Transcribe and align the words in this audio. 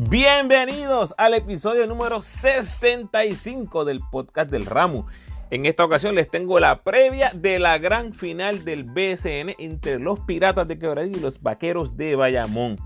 Bienvenidos 0.00 1.12
al 1.18 1.34
episodio 1.34 1.88
número 1.88 2.22
65 2.22 3.84
del 3.84 4.00
podcast 4.12 4.48
del 4.48 4.64
Ramo. 4.64 5.08
En 5.50 5.66
esta 5.66 5.84
ocasión 5.84 6.14
les 6.14 6.28
tengo 6.28 6.60
la 6.60 6.84
previa 6.84 7.32
de 7.34 7.58
la 7.58 7.78
gran 7.78 8.14
final 8.14 8.64
del 8.64 8.84
BSN 8.84 9.56
entre 9.58 9.98
los 9.98 10.20
Piratas 10.20 10.68
de 10.68 10.78
Quebradillo 10.78 11.18
y 11.18 11.20
los 11.20 11.42
Vaqueros 11.42 11.96
de 11.96 12.14
Bayamón. 12.14 12.76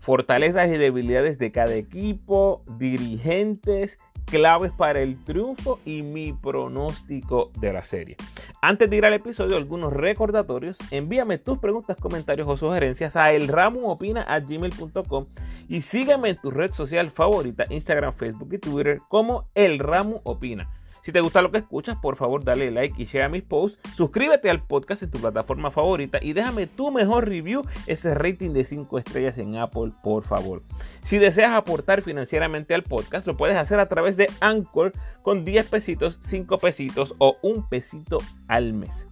Fortalezas 0.00 0.68
y 0.68 0.76
debilidades 0.76 1.38
de 1.38 1.50
cada 1.50 1.74
equipo, 1.74 2.62
dirigentes, 2.76 3.96
claves 4.30 4.72
para 4.72 5.00
el 5.00 5.22
triunfo 5.24 5.80
y 5.84 6.02
mi 6.02 6.32
pronóstico 6.32 7.50
de 7.58 7.72
la 7.72 7.82
serie. 7.82 8.16
Antes 8.62 8.88
de 8.88 8.96
ir 8.96 9.04
al 9.04 9.14
episodio, 9.14 9.56
algunos 9.56 9.92
recordatorios. 9.92 10.78
Envíame 10.90 11.38
tus 11.38 11.58
preguntas, 11.58 11.96
comentarios 11.96 12.48
o 12.48 12.56
sugerencias 12.56 13.16
a 13.16 13.32
elramuopina.gmail.com 13.32 15.26
y 15.68 15.82
sígueme 15.82 16.30
en 16.30 16.36
tu 16.36 16.50
red 16.50 16.72
social 16.72 17.10
favorita, 17.10 17.66
Instagram, 17.68 18.14
Facebook 18.14 18.48
y 18.52 18.58
Twitter 18.58 19.00
como 19.08 19.48
El 19.54 19.78
Ramu 19.78 20.20
Opina. 20.24 20.68
Si 21.02 21.12
te 21.12 21.20
gusta 21.20 21.42
lo 21.42 21.50
que 21.50 21.58
escuchas, 21.58 21.96
por 21.96 22.16
favor 22.16 22.44
dale 22.44 22.70
like 22.70 23.00
y 23.00 23.06
share 23.06 23.24
a 23.24 23.28
mis 23.28 23.42
posts. 23.42 23.78
Suscríbete 23.94 24.50
al 24.50 24.62
podcast 24.62 25.02
en 25.02 25.10
tu 25.10 25.18
plataforma 25.18 25.70
favorita 25.70 26.18
y 26.20 26.32
déjame 26.32 26.66
tu 26.66 26.90
mejor 26.90 27.28
review, 27.28 27.64
ese 27.86 28.14
rating 28.14 28.50
de 28.50 28.64
5 28.64 28.98
estrellas 28.98 29.38
en 29.38 29.56
Apple, 29.56 29.92
por 30.02 30.24
favor. 30.24 30.62
Si 31.04 31.18
deseas 31.18 31.52
aportar 31.52 32.02
financieramente 32.02 32.74
al 32.74 32.82
podcast, 32.82 33.26
lo 33.26 33.36
puedes 33.36 33.56
hacer 33.56 33.80
a 33.80 33.88
través 33.88 34.16
de 34.16 34.30
Anchor 34.40 34.92
con 35.22 35.44
10 35.44 35.68
pesitos, 35.68 36.18
5 36.20 36.58
pesitos 36.58 37.14
o 37.18 37.36
un 37.42 37.68
pesito 37.68 38.18
al 38.48 38.72
mes. 38.72 39.09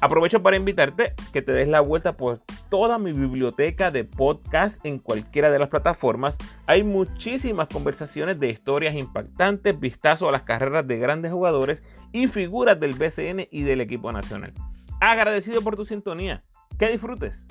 Aprovecho 0.00 0.42
para 0.44 0.56
invitarte 0.56 1.14
que 1.32 1.42
te 1.42 1.50
des 1.50 1.66
la 1.66 1.80
vuelta 1.80 2.16
por 2.16 2.38
toda 2.70 3.00
mi 3.00 3.12
biblioteca 3.12 3.90
de 3.90 4.04
podcast 4.04 4.84
en 4.86 5.00
cualquiera 5.00 5.50
de 5.50 5.58
las 5.58 5.70
plataformas. 5.70 6.38
Hay 6.66 6.84
muchísimas 6.84 7.66
conversaciones 7.66 8.38
de 8.38 8.48
historias 8.48 8.94
impactantes, 8.94 9.78
vistazo 9.80 10.28
a 10.28 10.32
las 10.32 10.42
carreras 10.42 10.86
de 10.86 10.98
grandes 10.98 11.32
jugadores 11.32 11.82
y 12.12 12.28
figuras 12.28 12.78
del 12.78 12.94
BCN 12.94 13.48
y 13.50 13.62
del 13.62 13.80
equipo 13.80 14.12
nacional. 14.12 14.52
Agradecido 15.00 15.62
por 15.62 15.74
tu 15.74 15.84
sintonía. 15.84 16.44
Que 16.78 16.90
disfrutes. 16.90 17.44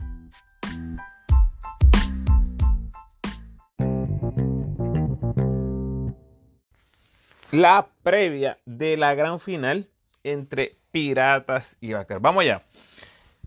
La 7.51 7.89
previa 8.03 8.57
de 8.65 8.95
la 8.95 9.15
gran 9.15 9.41
final 9.41 9.89
entre 10.31 10.77
piratas 10.91 11.77
y 11.81 11.93
vaqueros. 11.93 12.21
Vamos 12.21 12.41
allá. 12.41 12.63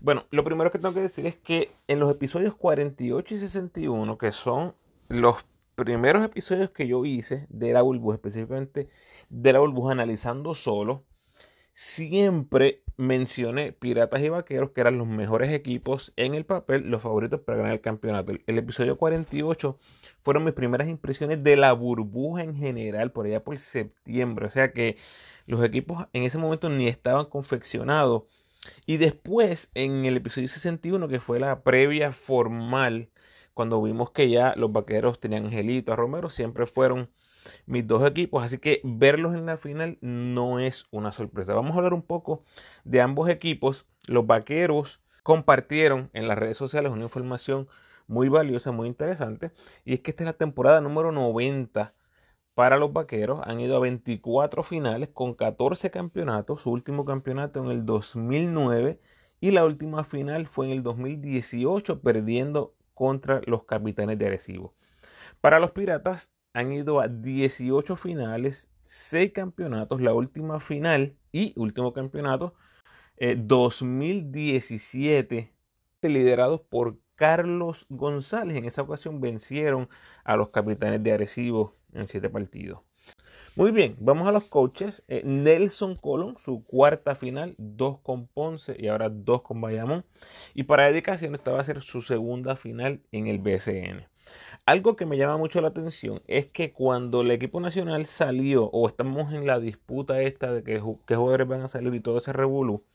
Bueno, 0.01 0.25
lo 0.31 0.43
primero 0.43 0.71
que 0.71 0.79
tengo 0.79 0.93
que 0.93 1.01
decir 1.01 1.25
es 1.27 1.35
que 1.35 1.69
en 1.87 1.99
los 1.99 2.09
episodios 2.09 2.55
48 2.55 3.35
y 3.35 3.39
61, 3.39 4.17
que 4.17 4.31
son 4.31 4.73
los 5.09 5.45
primeros 5.75 6.25
episodios 6.25 6.71
que 6.71 6.87
yo 6.87 7.05
hice 7.05 7.45
de 7.49 7.73
la 7.73 7.81
burbuja, 7.81 8.15
específicamente 8.15 8.89
de 9.29 9.53
la 9.53 9.59
burbuja 9.59 9.91
analizando 9.91 10.55
solo, 10.55 11.03
siempre 11.73 12.83
mencioné 13.01 13.73
Piratas 13.73 14.21
y 14.21 14.29
Vaqueros, 14.29 14.71
que 14.71 14.81
eran 14.81 14.97
los 14.97 15.07
mejores 15.07 15.51
equipos 15.51 16.13
en 16.15 16.33
el 16.33 16.45
papel, 16.45 16.89
los 16.89 17.01
favoritos 17.01 17.41
para 17.41 17.57
ganar 17.57 17.73
el 17.73 17.81
campeonato. 17.81 18.31
El, 18.45 18.57
episodio 18.57 18.97
48 18.97 19.77
fueron 20.23 20.43
mis 20.45 20.53
primeras 20.53 20.87
impresiones 20.87 21.43
de 21.43 21.57
la 21.57 21.73
burbuja 21.73 22.43
en 22.43 22.55
general, 22.55 23.11
por 23.11 23.25
allá 23.25 23.43
por 23.43 23.57
septiembre. 23.57 24.45
O 24.45 24.51
sea 24.51 24.71
que 24.71 24.97
los 25.47 25.63
equipos 25.63 26.05
en 26.13 26.23
ese 26.23 26.37
momento 26.37 26.69
ni 26.69 26.87
estaban 26.87 27.25
confeccionados. 27.25 28.23
Y 28.85 28.97
después, 28.97 29.71
en 29.73 30.05
el 30.05 30.17
episodio 30.17 30.47
61, 30.47 31.07
que 31.07 31.19
fue 31.19 31.39
la 31.39 31.63
previa 31.63 32.11
formal, 32.11 33.09
cuando 33.53 33.81
vimos 33.81 34.11
que 34.11 34.29
ya 34.29 34.53
los 34.55 34.71
vaqueros 34.71 35.19
tenían 35.19 35.45
Angelito, 35.45 35.91
a 35.91 35.95
Romero, 35.95 36.29
siempre 36.29 36.65
fueron 36.67 37.09
mis 37.65 37.85
dos 37.87 38.05
equipos. 38.07 38.43
Así 38.43 38.57
que 38.57 38.81
verlos 38.83 39.35
en 39.35 39.45
la 39.45 39.57
final 39.57 39.97
no 40.01 40.59
es 40.59 40.85
una 40.91 41.11
sorpresa. 41.11 41.53
Vamos 41.53 41.73
a 41.73 41.77
hablar 41.77 41.93
un 41.93 42.03
poco 42.03 42.43
de 42.83 43.01
ambos 43.01 43.29
equipos. 43.29 43.87
Los 44.07 44.25
vaqueros 44.27 44.99
compartieron 45.23 46.09
en 46.13 46.27
las 46.27 46.37
redes 46.37 46.57
sociales 46.57 46.91
una 46.91 47.03
información 47.03 47.67
muy 48.07 48.29
valiosa, 48.29 48.71
muy 48.71 48.87
interesante. 48.87 49.51
Y 49.85 49.93
es 49.93 50.01
que 50.01 50.11
esta 50.11 50.23
es 50.23 50.27
la 50.27 50.33
temporada 50.33 50.81
número 50.81 51.11
90 51.11 51.93
para 52.53 52.77
los 52.77 52.93
Vaqueros. 52.93 53.39
Han 53.45 53.59
ido 53.61 53.77
a 53.77 53.79
24 53.79 54.63
finales 54.63 55.09
con 55.13 55.33
14 55.33 55.91
campeonatos. 55.91 56.61
Su 56.63 56.71
último 56.71 57.05
campeonato 57.05 57.63
en 57.63 57.71
el 57.71 57.85
2009 57.85 58.99
y 59.39 59.51
la 59.51 59.65
última 59.65 60.03
final 60.03 60.47
fue 60.47 60.67
en 60.67 60.73
el 60.73 60.83
2018 60.83 62.01
perdiendo 62.01 62.75
contra 62.93 63.41
los 63.45 63.63
Capitanes 63.63 64.19
de 64.19 64.27
Arecibo. 64.27 64.73
Para 65.39 65.59
los 65.59 65.71
Piratas 65.71 66.31
han 66.53 66.73
ido 66.73 66.99
a 66.99 67.07
18 67.07 67.95
finales, 67.95 68.69
6 68.85 69.31
campeonatos, 69.33 70.01
la 70.01 70.13
última 70.13 70.59
final 70.59 71.15
y 71.31 71.53
último 71.55 71.93
campeonato 71.93 72.53
2017 73.37 75.37
eh, 75.37 76.09
liderados 76.09 76.61
por 76.61 76.97
Carlos 77.15 77.85
González. 77.89 78.57
En 78.57 78.65
esa 78.65 78.81
ocasión 78.81 79.21
vencieron 79.21 79.89
a 80.23 80.35
los 80.35 80.49
capitanes 80.49 81.03
de 81.03 81.13
Arecibo 81.13 81.71
en 81.93 82.07
siete 82.07 82.29
partidos. 82.29 82.79
Muy 83.55 83.71
bien, 83.71 83.95
vamos 83.99 84.27
a 84.27 84.31
los 84.31 84.49
coaches. 84.49 85.03
Eh, 85.07 85.21
Nelson 85.25 85.95
Colón, 85.95 86.37
su 86.37 86.63
cuarta 86.63 87.15
final, 87.15 87.55
dos 87.57 87.99
con 87.99 88.27
Ponce 88.27 88.75
y 88.79 88.87
ahora 88.87 89.09
dos 89.09 89.41
con 89.41 89.61
Bayamón. 89.61 90.05
Y 90.53 90.63
para 90.63 90.85
dedicación 90.85 91.35
esta 91.35 91.51
va 91.51 91.59
a 91.59 91.63
ser 91.63 91.81
su 91.81 92.01
segunda 92.01 92.55
final 92.55 93.01
en 93.11 93.27
el 93.27 93.39
BCN. 93.39 94.10
Algo 94.71 94.95
que 94.95 95.05
me 95.05 95.17
llama 95.17 95.35
mucho 95.35 95.59
la 95.59 95.67
atención 95.67 96.21
es 96.27 96.45
que 96.45 96.71
cuando 96.71 97.23
el 97.23 97.31
equipo 97.31 97.59
nacional 97.59 98.05
salió, 98.05 98.69
o 98.71 98.87
estamos 98.87 99.33
en 99.33 99.45
la 99.45 99.59
disputa 99.59 100.21
esta 100.21 100.53
de 100.53 100.63
que, 100.63 100.81
qué 101.05 101.15
jugadores 101.17 101.45
van 101.45 101.59
a 101.59 101.67
salir 101.67 101.93
y 101.93 101.99
todo 101.99 102.19
ese 102.19 102.31
revolú, 102.31 102.85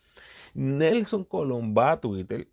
Nelson 0.54 1.25
Colón 1.25 1.75
va 1.76 1.92
a 1.92 2.00
Twitter 2.00 2.48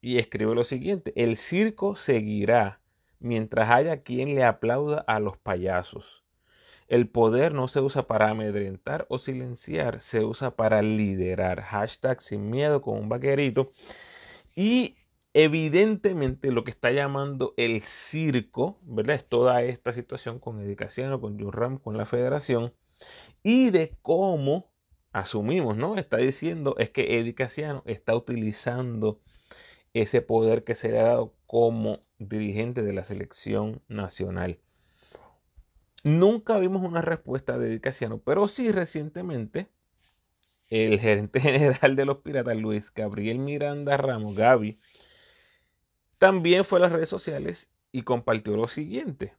y 0.00 0.16
escribe 0.16 0.54
lo 0.54 0.64
siguiente, 0.64 1.12
el 1.16 1.36
circo 1.36 1.96
seguirá 1.96 2.80
mientras 3.18 3.68
haya 3.68 4.02
quien 4.02 4.34
le 4.34 4.42
aplauda 4.42 5.04
a 5.06 5.20
los 5.20 5.36
payasos. 5.36 6.24
El 6.88 7.08
poder 7.08 7.52
no 7.52 7.68
se 7.68 7.80
usa 7.80 8.06
para 8.06 8.30
amedrentar 8.30 9.04
o 9.10 9.18
silenciar, 9.18 10.00
se 10.00 10.24
usa 10.24 10.56
para 10.56 10.80
liderar. 10.80 11.60
Hashtag 11.60 12.22
sin 12.22 12.48
miedo 12.48 12.80
con 12.80 12.98
un 12.98 13.10
vaquerito. 13.10 13.70
Y 14.56 14.96
evidentemente 15.34 16.52
lo 16.52 16.64
que 16.64 16.70
está 16.70 16.90
llamando 16.90 17.54
el 17.56 17.82
circo, 17.82 18.78
¿verdad? 18.82 19.16
Es 19.16 19.28
toda 19.28 19.62
esta 19.62 19.92
situación 19.92 20.38
con 20.38 20.60
Edicaciano, 20.60 21.20
con 21.20 21.38
Jurram, 21.38 21.78
con 21.78 21.96
la 21.96 22.06
federación. 22.06 22.74
Y 23.42 23.70
de 23.70 23.96
cómo 24.02 24.70
asumimos, 25.12 25.76
¿no? 25.76 25.96
Está 25.96 26.18
diciendo 26.18 26.76
es 26.78 26.90
que 26.90 27.18
Edicaciano 27.18 27.82
está 27.86 28.14
utilizando 28.14 29.20
ese 29.94 30.22
poder 30.22 30.64
que 30.64 30.74
se 30.74 30.90
le 30.90 31.00
ha 31.00 31.04
dado 31.04 31.34
como 31.46 32.00
dirigente 32.18 32.82
de 32.82 32.92
la 32.92 33.04
selección 33.04 33.82
nacional. 33.88 34.58
Nunca 36.04 36.58
vimos 36.58 36.82
una 36.82 37.00
respuesta 37.00 37.58
de 37.58 37.80
Casiano, 37.80 38.18
pero 38.18 38.48
sí 38.48 38.72
recientemente 38.72 39.68
el 40.70 40.98
gerente 40.98 41.40
general 41.40 41.94
de 41.94 42.04
los 42.06 42.18
Piratas, 42.18 42.56
Luis 42.56 42.92
Gabriel 42.92 43.38
Miranda 43.38 43.96
Ramos, 43.96 44.34
Gaby, 44.34 44.78
también 46.22 46.64
fue 46.64 46.78
a 46.78 46.82
las 46.82 46.92
redes 46.92 47.08
sociales 47.08 47.68
y 47.90 48.02
compartió 48.02 48.56
lo 48.56 48.68
siguiente. 48.68 49.34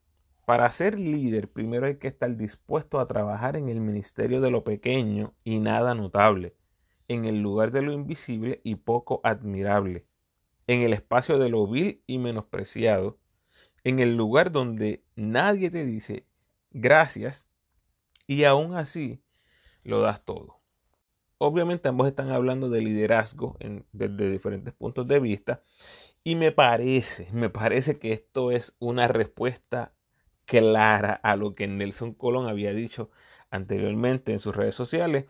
Para 0.46 0.70
ser 0.70 1.00
líder, 1.00 1.48
primero 1.48 1.86
hay 1.86 1.96
que 1.96 2.10
estar 2.10 2.36
dispuesto 2.36 3.00
a 3.00 3.08
trabajar 3.08 3.56
en 3.56 3.70
el 3.70 3.80
ministerio 3.80 4.42
de 4.42 4.52
lo 4.52 4.66
pequeño 4.66 5.34
y 5.46 5.62
nada 5.62 5.96
notable, 5.96 6.58
en 7.08 7.24
el 7.24 7.40
lugar 7.42 7.72
de 7.72 7.84
lo 7.84 7.94
invisible 7.94 8.60
y 8.66 8.76
poco 8.76 9.22
admirable 9.24 10.06
en 10.68 10.82
el 10.82 10.92
espacio 10.92 11.38
de 11.38 11.48
lo 11.48 11.66
vil 11.68 12.04
y 12.06 12.18
menospreciado, 12.18 13.18
en 13.86 14.00
el 14.00 14.18
lugar 14.18 14.52
donde 14.52 15.06
nadie 15.16 15.72
te 15.72 15.86
dice 15.86 16.26
gracias 16.72 17.50
y 18.28 18.44
aún 18.44 18.76
así 18.76 19.22
lo 19.86 20.02
das 20.02 20.26
todo. 20.26 20.60
Obviamente 21.38 21.88
ambos 21.88 22.10
están 22.10 22.30
hablando 22.30 22.70
de 22.70 22.82
liderazgo 22.82 23.58
desde 23.94 24.32
diferentes 24.32 24.74
puntos 24.74 25.08
de 25.08 25.22
vista 25.22 25.64
y 26.24 26.36
me 26.36 26.52
parece, 26.52 27.28
me 27.32 27.50
parece 27.50 28.00
que 28.00 28.14
esto 28.14 28.52
es 28.52 28.76
una 28.80 29.08
respuesta 29.08 29.94
clara 30.46 31.14
a 31.24 31.36
lo 31.36 31.56
que 31.56 31.68
Nelson 31.68 32.14
Colón 32.14 32.48
había 32.48 32.74
dicho 32.74 33.10
anteriormente 33.50 34.32
en 34.32 34.40
sus 34.40 34.56
redes 34.56 34.76
sociales. 34.76 35.26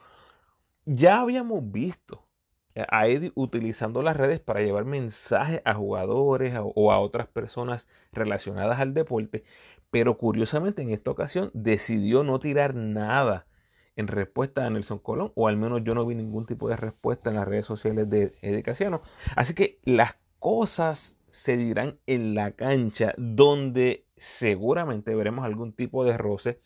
Ya 0.86 1.22
habíamos 1.22 1.72
visto 1.72 2.28
a 2.76 3.08
Eddie 3.08 3.32
utilizando 3.36 4.02
las 4.02 4.18
redes 4.18 4.40
para 4.40 4.62
llevar 4.62 4.86
mensajes 4.86 5.62
a 5.66 5.74
jugadores 5.76 6.56
o 6.58 6.92
a 6.92 7.00
otras 7.00 7.28
personas 7.28 7.88
relacionadas 8.12 8.80
al 8.80 8.94
deporte, 8.94 9.44
pero 9.92 10.18
curiosamente 10.18 10.82
en 10.82 10.90
esta 10.90 11.12
ocasión 11.12 11.52
decidió 11.54 12.24
no 12.24 12.40
tirar 12.40 12.76
nada 12.76 13.48
en 13.96 14.08
respuesta 14.08 14.66
a 14.66 14.70
Nelson 14.70 14.98
Colón, 15.00 15.32
o 15.36 15.48
al 15.48 15.58
menos 15.58 15.84
yo 15.84 15.94
no 15.94 16.06
vi 16.06 16.16
ningún 16.16 16.46
tipo 16.48 16.68
de 16.68 16.76
respuesta 16.76 17.30
en 17.30 17.36
las 17.36 17.48
redes 17.48 17.68
sociales 17.68 18.10
de 18.10 18.34
Eddie 18.42 18.64
Casiano. 18.64 19.02
Así 19.36 19.54
que 19.54 19.80
las 19.84 20.16
cosas 20.44 21.24
se 21.30 21.56
dirán 21.56 22.02
en 22.06 22.36
la 22.36 22.52
cancha, 22.52 23.14
donde 23.18 24.06
seguramente 24.18 25.16
veremos 25.16 25.46
algún 25.46 25.72
tipo 25.72 26.04
de 26.04 26.18
roce 26.18 26.60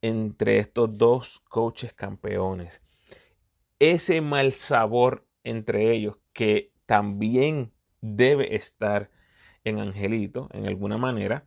entre 0.00 0.58
estos 0.58 0.98
dos 0.98 1.40
coaches 1.48 1.92
campeones. 1.92 2.82
Ese 3.78 4.22
mal 4.22 4.52
sabor 4.52 5.24
entre 5.44 5.92
ellos 5.92 6.18
que 6.32 6.72
también 6.84 7.70
debe 8.00 8.56
estar 8.56 9.12
en 9.62 9.78
Angelito 9.78 10.48
en 10.52 10.66
alguna 10.66 10.98
manera, 10.98 11.46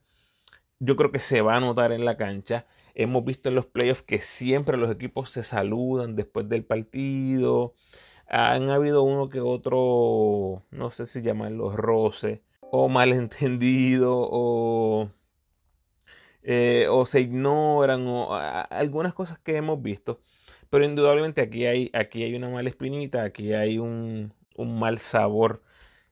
yo 0.80 0.96
creo 0.96 1.12
que 1.12 1.20
se 1.20 1.42
va 1.42 1.58
a 1.58 1.60
notar 1.60 1.92
en 1.92 2.06
la 2.06 2.16
cancha. 2.16 2.68
Hemos 2.94 3.26
visto 3.26 3.50
en 3.50 3.56
los 3.56 3.66
playoffs 3.66 4.02
que 4.02 4.20
siempre 4.20 4.78
los 4.78 4.90
equipos 4.90 5.30
se 5.30 5.44
saludan 5.44 6.16
después 6.16 6.48
del 6.48 6.64
partido. 6.64 7.74
Han 8.28 8.70
habido 8.70 9.04
uno 9.04 9.30
que 9.30 9.42
otro, 9.42 10.64
no 10.72 10.90
sé 10.92 11.06
si 11.06 11.22
llamarlo 11.22 11.76
roce, 11.76 12.42
o 12.62 12.90
malentendido, 12.90 14.14
o, 14.18 15.10
eh, 16.44 16.88
o 16.90 17.06
se 17.06 17.22
ignoran, 17.22 18.08
o 18.08 18.34
algunas 18.34 19.14
cosas 19.14 19.40
que 19.40 19.58
hemos 19.58 19.82
visto. 19.82 20.22
Pero 20.70 20.86
indudablemente 20.86 21.42
aquí 21.42 21.66
hay, 21.66 21.92
aquí 21.94 22.24
hay 22.24 22.36
una 22.36 22.50
mala 22.50 22.70
espinita, 22.70 23.24
aquí 23.24 23.54
hay 23.54 23.78
un, 23.80 24.34
un 24.56 24.80
mal 24.80 25.00
sabor 25.00 25.62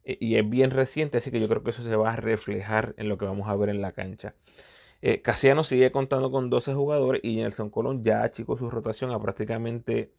eh, 0.03 0.17
y 0.19 0.35
es 0.35 0.49
bien 0.49 0.71
reciente, 0.71 1.17
así 1.17 1.31
que 1.31 1.39
yo 1.39 1.47
creo 1.47 1.63
que 1.63 1.71
eso 1.71 1.83
se 1.83 1.95
va 1.95 2.13
a 2.13 2.15
reflejar 2.15 2.93
en 2.97 3.09
lo 3.09 3.17
que 3.17 3.25
vamos 3.25 3.49
a 3.49 3.55
ver 3.55 3.69
en 3.69 3.81
la 3.81 3.91
cancha. 3.93 4.35
Eh, 5.01 5.21
Casiano 5.21 5.63
sigue 5.63 5.91
contando 5.91 6.31
con 6.31 6.49
12 6.49 6.73
jugadores 6.73 7.21
y 7.23 7.37
Nelson 7.37 7.69
Colón 7.69 8.03
ya 8.03 8.23
achicó 8.23 8.57
su 8.57 8.69
rotación 8.69 9.11
a 9.11 9.19
prácticamente 9.21 10.13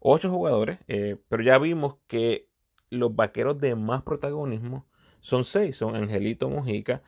8 0.00 0.30
jugadores, 0.30 0.78
eh, 0.88 1.16
pero 1.28 1.42
ya 1.42 1.58
vimos 1.58 1.96
que 2.06 2.48
los 2.90 3.14
vaqueros 3.14 3.60
de 3.60 3.76
más 3.76 4.02
protagonismo 4.02 4.86
son 5.20 5.44
6, 5.44 5.76
son 5.76 5.94
Angelito 5.96 6.48
Mojica, 6.50 7.02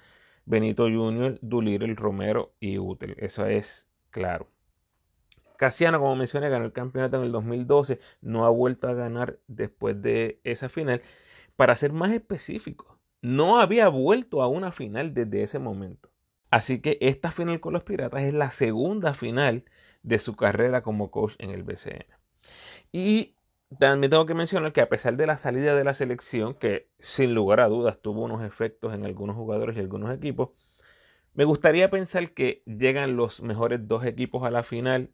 Benito 0.45 0.85
Jr., 0.85 1.41
el 1.43 1.97
Romero 1.97 2.55
y 2.61 2.79
Útil, 2.79 3.17
eso 3.19 3.47
es 3.47 3.89
claro. 4.11 4.49
Casiano, 5.57 6.01
como 6.01 6.17
mencioné, 6.17 6.49
ganó 6.49 6.65
el 6.65 6.73
campeonato 6.73 7.19
en 7.19 7.23
el 7.25 7.33
2012, 7.33 8.01
no 8.21 8.47
ha 8.47 8.51
vuelto 8.51 8.89
a 8.89 8.95
ganar 8.95 9.39
después 9.47 10.01
de 10.03 10.41
esa 10.43 10.69
final. 10.69 11.01
Para 11.55 11.77
ser 11.77 11.93
más 11.93 12.11
específico, 12.11 12.99
no 13.21 13.61
había 13.61 13.89
vuelto 13.89 14.43
a 14.43 14.49
una 14.49 14.73
final 14.73 15.15
desde 15.15 15.45
ese 15.45 15.61
momento. 15.61 16.11
Así 16.51 16.81
que 16.81 16.99
esta 17.01 17.31
final 17.31 17.61
con 17.61 17.73
los 17.73 17.85
Piratas 17.85 18.23
es 18.23 18.35
la 18.35 18.51
segunda 18.51 19.15
final 19.15 19.65
de 20.03 20.19
su 20.19 20.35
carrera 20.35 20.83
como 20.83 21.11
coach 21.11 21.35
en 21.39 21.51
el 21.51 21.63
BCN. 21.63 22.07
Y 22.93 23.35
también 23.79 24.11
tengo 24.11 24.27
que 24.27 24.35
mencionar 24.35 24.73
que 24.73 24.83
a 24.83 24.89
pesar 24.89 25.17
de 25.17 25.27
la 25.27 25.37
salida 25.37 25.75
de 25.75 25.85
la 25.85 25.95
selección, 25.95 26.55
que 26.55 26.89
sin 27.01 27.35
lugar 27.35 27.61
a 27.61 27.69
dudas 27.69 27.99
tuvo 28.01 28.23
unos 28.23 28.45
efectos 28.45 28.95
en 28.95 29.05
algunos 29.05 29.37
jugadores 29.37 29.77
y 29.77 29.81
algunos 29.81 30.15
equipos, 30.15 30.51
me 31.35 31.45
gustaría 31.45 31.91
pensar 31.91 32.33
que 32.33 32.63
llegan 32.67 33.17
los 33.17 33.43
mejores 33.43 33.89
dos 33.89 34.05
equipos 34.05 34.45
a 34.45 34.51
la 34.51 34.63
final, 34.63 35.11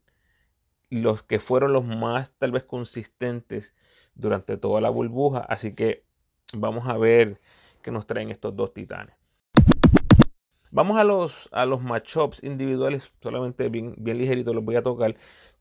los 0.90 1.22
que 1.22 1.38
fueron 1.40 1.72
los 1.72 1.84
más 1.84 2.32
tal 2.38 2.52
vez 2.52 2.64
consistentes 2.64 3.74
durante 4.14 4.56
toda 4.56 4.80
la 4.80 4.90
burbuja. 4.90 5.40
Así 5.40 5.74
que 5.74 6.08
Vamos 6.54 6.88
a 6.88 6.96
ver 6.96 7.38
qué 7.82 7.90
nos 7.90 8.06
traen 8.06 8.30
estos 8.30 8.56
dos 8.56 8.72
titanes. 8.72 9.14
Vamos 10.70 10.98
a 10.98 11.04
los, 11.04 11.48
a 11.52 11.66
los 11.66 11.82
matchups 11.82 12.42
individuales, 12.42 13.10
solamente 13.22 13.68
bien, 13.68 13.94
bien 13.98 14.18
ligerito 14.18 14.54
los 14.54 14.64
voy 14.64 14.76
a 14.76 14.82
tocar. 14.82 15.14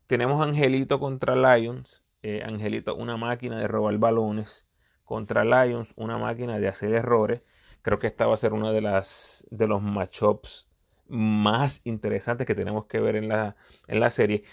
Tenemos 0.08 0.46
Angelito 0.46 1.00
contra 1.00 1.36
Lions. 1.36 2.04
Eh, 2.24 2.44
Angelito, 2.44 2.96
una 2.96 3.18
máquina 3.18 3.60
de 3.60 3.68
robar 3.68 3.98
balones. 3.98 4.68
Contra 5.04 5.46
Lions, 5.46 5.94
una 5.96 6.18
máquina 6.18 6.60
de 6.60 6.68
hacer 6.68 6.94
errores. 6.94 7.42
Creo 7.82 8.00
que 8.00 8.08
esta 8.08 8.28
va 8.28 8.34
a 8.34 8.38
ser 8.38 8.54
uno 8.54 8.74
de, 8.74 8.82
las, 8.82 9.48
de 9.52 9.68
los 9.68 9.82
matchups 9.82 10.68
más 11.08 11.82
interesantes 11.86 12.46
que 12.46 12.56
tenemos 12.56 12.86
que 12.88 13.00
ver 13.00 13.16
en 13.16 13.30
la, 13.30 13.56
en 13.88 14.00
la 14.02 14.10
serie. 14.12 14.44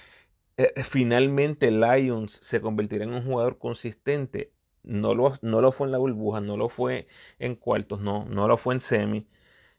Eh, 0.57 0.73
finalmente 0.85 1.71
Lions 1.71 2.33
se 2.43 2.61
convertirá 2.61 3.05
en 3.05 3.15
un 3.15 3.25
jugador 3.25 3.59
consistente 3.59 4.53
no 4.85 5.15
lo, 5.15 5.33
no 5.43 5.61
lo 5.61 5.73
fue 5.73 5.87
en 5.89 5.93
la 5.93 5.99
burbuja, 5.99 6.41
no 6.41 6.57
lo 6.57 6.69
fue 6.69 7.09
en 7.39 7.57
cuartos, 7.57 8.01
no, 8.01 8.25
no 8.27 8.47
lo 8.49 8.57
fue 8.57 8.75
en 8.75 8.81
semi. 8.81 9.27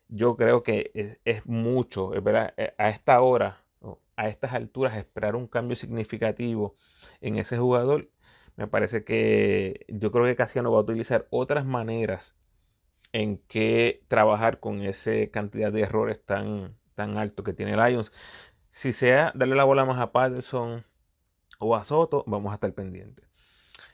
Yo 0.10 0.36
creo 0.38 0.64
que 0.64 1.20
es, 1.26 1.46
mucho, 1.46 2.14
eh, 2.16 2.76
a 2.78 2.90
esta 2.90 3.22
hora, 3.22 3.64
a 4.16 4.28
estas 4.28 4.54
alturas, 4.54 4.98
esperar 4.98 5.36
un 5.36 5.48
cambio 5.48 5.76
significativo 5.76 6.76
en 7.22 7.38
ese 7.38 7.58
jugador. 7.58 8.10
Me 8.56 8.68
parece 8.68 9.04
que 9.04 9.86
yo 9.90 10.12
creo 10.12 10.26
que 10.26 10.36
Casiano 10.36 10.72
va 10.72 10.80
a 10.80 10.84
utilizar 10.84 11.28
otras 11.30 11.66
maneras 11.66 12.38
en 13.12 13.38
que 13.48 14.04
trabajar 14.08 14.60
con 14.60 14.82
esa 14.82 15.12
cantidad 15.32 15.72
de 15.72 15.82
errores 15.82 16.24
tan, 16.26 16.78
tan 16.96 17.18
alto 17.18 17.44
que 17.44 17.54
tiene 17.54 17.76
Lions. 17.78 18.12
Si 18.70 18.94
sea 18.94 19.32
darle 19.36 19.56
la 19.56 19.64
bola 19.64 19.86
más 19.86 20.00
a 20.00 20.12
Patterson 20.12 20.86
o 21.60 21.76
a 21.76 21.84
Soto, 21.84 22.24
vamos 22.28 22.52
a 22.52 22.56
estar 22.56 22.74
pendientes. 22.74 23.26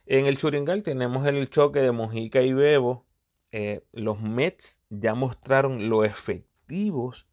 En 0.06 0.25
el 0.25 0.38
Churingal 0.38 0.83
tenemos 0.83 1.25
el 1.27 1.50
choque 1.50 1.81
de 1.81 1.91
Mojica 1.91 2.41
y 2.41 2.53
Bebo. 2.53 3.06
Eh, 3.51 3.83
los 3.91 4.19
Mets 4.21 4.81
ya 4.89 5.13
mostraron 5.13 5.89
lo 5.89 6.03
efectivos 6.03 7.27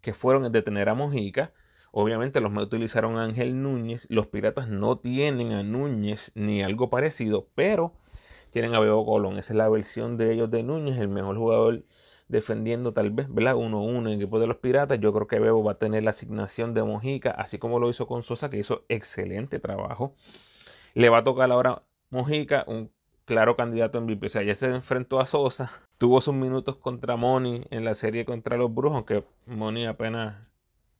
que 0.00 0.14
fueron 0.14 0.44
en 0.44 0.52
detener 0.52 0.88
a 0.88 0.94
Mojica. 0.94 1.52
Obviamente 1.96 2.40
los 2.40 2.50
Mets 2.50 2.66
utilizaron 2.66 3.16
a 3.18 3.22
Ángel 3.22 3.62
Núñez. 3.62 4.06
Los 4.10 4.26
Piratas 4.26 4.68
no 4.68 4.98
tienen 4.98 5.52
a 5.52 5.62
Núñez 5.62 6.32
ni 6.34 6.60
algo 6.60 6.90
parecido, 6.90 7.46
pero 7.54 7.92
tienen 8.50 8.74
a 8.74 8.80
Bebo 8.80 9.06
Colón. 9.06 9.38
Esa 9.38 9.52
es 9.52 9.56
la 9.56 9.68
versión 9.68 10.16
de 10.16 10.32
ellos 10.32 10.50
de 10.50 10.64
Núñez, 10.64 10.98
el 10.98 11.08
mejor 11.08 11.36
jugador 11.36 11.84
defendiendo 12.26 12.92
tal 12.92 13.10
vez, 13.10 13.32
¿verdad? 13.32 13.54
1-1 13.54 14.08
en 14.08 14.08
equipo 14.08 14.40
de 14.40 14.48
los 14.48 14.56
Piratas. 14.56 14.98
Yo 14.98 15.12
creo 15.12 15.28
que 15.28 15.38
Bebo 15.38 15.62
va 15.62 15.72
a 15.72 15.78
tener 15.78 16.02
la 16.02 16.10
asignación 16.10 16.74
de 16.74 16.82
Mojica, 16.82 17.30
así 17.30 17.58
como 17.58 17.78
lo 17.78 17.88
hizo 17.88 18.08
con 18.08 18.24
Sosa, 18.24 18.50
que 18.50 18.58
hizo 18.58 18.84
excelente 18.88 19.60
trabajo. 19.60 20.16
Le 20.94 21.10
va 21.10 21.18
a 21.18 21.24
tocar 21.24 21.52
ahora 21.52 21.84
Mojica, 22.10 22.64
un 22.66 22.90
claro 23.24 23.56
candidato 23.56 23.98
en 23.98 24.04
MVP. 24.04 24.26
O 24.26 24.30
sea, 24.30 24.42
ya 24.42 24.56
se 24.56 24.66
enfrentó 24.66 25.20
a 25.20 25.26
Sosa, 25.26 25.70
tuvo 25.98 26.20
sus 26.20 26.34
minutos 26.34 26.74
contra 26.76 27.14
Moni 27.14 27.62
en 27.70 27.84
la 27.84 27.94
serie 27.94 28.24
contra 28.24 28.56
los 28.56 28.74
Brujos, 28.74 28.96
aunque 28.96 29.24
Moni 29.46 29.86
apenas, 29.86 30.36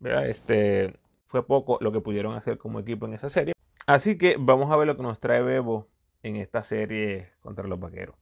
Este, 0.03 0.99
fue 1.27 1.47
poco 1.47 1.79
lo 1.81 1.93
que 1.93 2.01
pudieron 2.01 2.35
hacer 2.35 2.59
como 2.59 2.81
equipo 2.81 3.07
en 3.07 3.15
esa 3.15 3.29
serie. 3.29 3.55
Así 3.87 4.17
que 4.17 4.37
vamos 4.39 4.71
a 4.71 4.77
ver 4.77 4.87
lo 4.87 4.97
que 4.97 5.03
nos 5.03 5.21
trae 5.21 5.43
Bebo 5.43 5.89
en 6.23 6.37
esta 6.37 6.65
serie 6.65 7.33
contra 7.41 7.67
los 7.67 7.79
Vaqueros. 7.79 8.17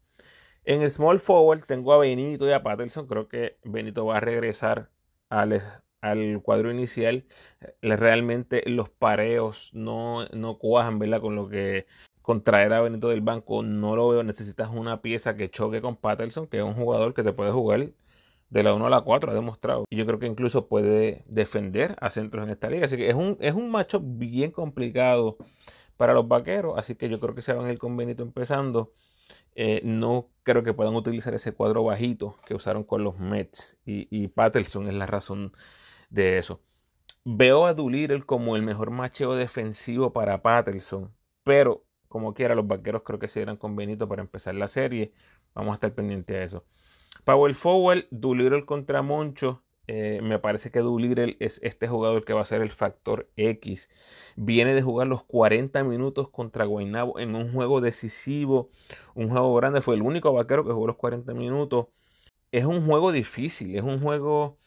En 0.64 0.82
el 0.82 0.90
small 0.90 1.20
forward 1.20 1.64
tengo 1.66 1.92
a 1.92 1.98
Benito 1.98 2.46
y 2.48 2.52
a 2.52 2.62
Patterson. 2.62 3.06
Creo 3.06 3.29
que 3.29 3.58
Benito 3.64 4.06
va 4.06 4.19
a 4.19 4.20
regresar 4.20 4.91
al, 5.29 5.62
cuadro 6.43 6.70
inicial. 6.70 7.26
Realmente 7.81 8.62
los 8.67 8.88
pareos 8.88 9.70
no, 9.72 10.26
no 10.32 10.58
cuajan, 10.58 10.98
¿verdad? 10.98 11.20
Con 11.20 11.36
lo 11.36 11.48
que 11.48 11.86
contraer 12.22 12.72
a 12.72 12.81
Benito 12.81 13.08
del 13.08 13.20
banco 13.20 13.62
no 13.62 13.96
lo 13.96 14.08
veo. 14.08 14.22
Necesitas 14.22 14.70
una 14.70 15.02
pieza 15.02 15.36
que 15.36 15.50
choque 15.50 15.81
con 15.81 15.96
Patterson, 15.96 16.46
que 16.46 16.58
es 16.58 16.64
un 16.64 16.74
jugador 16.74 17.14
que 17.14 17.22
te 17.22 17.32
puede 17.32 17.52
jugar 17.52 17.88
de 18.52 18.62
la 18.62 18.74
1 18.74 18.86
a 18.86 18.90
la 18.90 19.00
4, 19.00 19.32
ha 19.32 19.34
demostrado. 19.34 19.86
Y 19.88 19.96
yo 19.96 20.04
creo 20.06 20.18
que 20.18 20.26
incluso 20.26 20.68
puede 20.68 21.24
defender 21.26 21.96
a 22.00 22.10
centros 22.10 22.44
en 22.44 22.50
esta 22.50 22.68
liga. 22.68 22.84
Así 22.84 22.98
que 22.98 23.08
es 23.08 23.14
un, 23.14 23.38
es 23.40 23.54
un 23.54 23.70
macho 23.70 24.00
bien 24.02 24.50
complicado 24.50 25.38
para 25.96 26.12
los 26.12 26.28
vaqueros. 26.28 26.78
Así 26.78 26.94
que 26.94 27.08
yo 27.08 27.18
creo 27.18 27.34
que 27.34 27.40
se 27.42 27.54
van 27.54 27.66
a 27.66 27.72
ir 27.72 27.78
con 27.78 27.96
Benito 27.96 28.22
empezando. 28.22 28.92
Eh, 29.54 29.80
no 29.84 30.28
creo 30.42 30.62
que 30.62 30.74
puedan 30.74 30.94
utilizar 30.94 31.34
ese 31.34 31.52
cuadro 31.52 31.84
bajito 31.84 32.36
que 32.46 32.54
usaron 32.54 32.84
con 32.84 33.04
los 33.04 33.18
Mets. 33.18 33.78
Y, 33.86 34.06
y 34.10 34.28
Patterson 34.28 34.86
es 34.88 34.94
la 34.94 35.06
razón 35.06 35.54
de 36.10 36.38
eso. 36.38 36.60
Veo 37.24 37.66
a 37.66 37.74
Doolittle 37.74 38.24
como 38.24 38.56
el 38.56 38.62
mejor 38.62 38.90
macheo 38.90 39.34
defensivo 39.34 40.12
para 40.12 40.42
Patterson. 40.42 41.10
Pero 41.44 41.84
como 42.08 42.34
quiera, 42.34 42.54
los 42.54 42.66
vaqueros 42.66 43.02
creo 43.04 43.18
que 43.18 43.28
se 43.28 43.40
irán 43.40 43.56
con 43.56 43.76
Benito 43.76 44.06
para 44.08 44.22
empezar 44.22 44.54
la 44.54 44.68
serie. 44.68 45.14
Vamos 45.54 45.72
a 45.72 45.74
estar 45.76 45.94
pendientes 45.94 46.36
de 46.36 46.44
eso. 46.44 46.64
Power 47.24 47.54
Forward, 47.54 48.06
Doolittle 48.10 48.64
contra 48.64 49.02
Moncho. 49.02 49.62
Eh, 49.88 50.20
me 50.22 50.38
parece 50.38 50.70
que 50.70 50.81
Doolittle 50.81 51.36
es 51.40 51.60
este 51.62 51.88
jugador 51.88 52.24
que 52.24 52.32
va 52.32 52.42
a 52.42 52.46
ser 52.46 52.62
el 52.62 52.70
factor 52.70 53.28
X. 53.36 53.90
Viene 54.36 54.74
de 54.74 54.82
jugar 54.82 55.06
los 55.08 55.24
40 55.24 55.82
minutos 55.84 56.28
contra 56.31 56.64
Guaynabo 56.64 57.19
en 57.19 57.34
un 57.34 57.52
juego 57.52 57.81
decisivo, 57.81 58.70
un 59.14 59.28
juego 59.28 59.54
grande. 59.54 59.82
Fue 59.82 59.94
el 59.94 60.02
único 60.02 60.32
vaquero 60.32 60.64
que 60.64 60.72
jugó 60.72 60.86
los 60.86 60.96
40 60.96 61.34
minutos. 61.34 61.86
Es 62.52 62.64
un 62.64 62.86
juego 62.86 63.12
difícil, 63.12 63.76
es 63.76 63.82
un 63.82 64.00
juego 64.00 64.58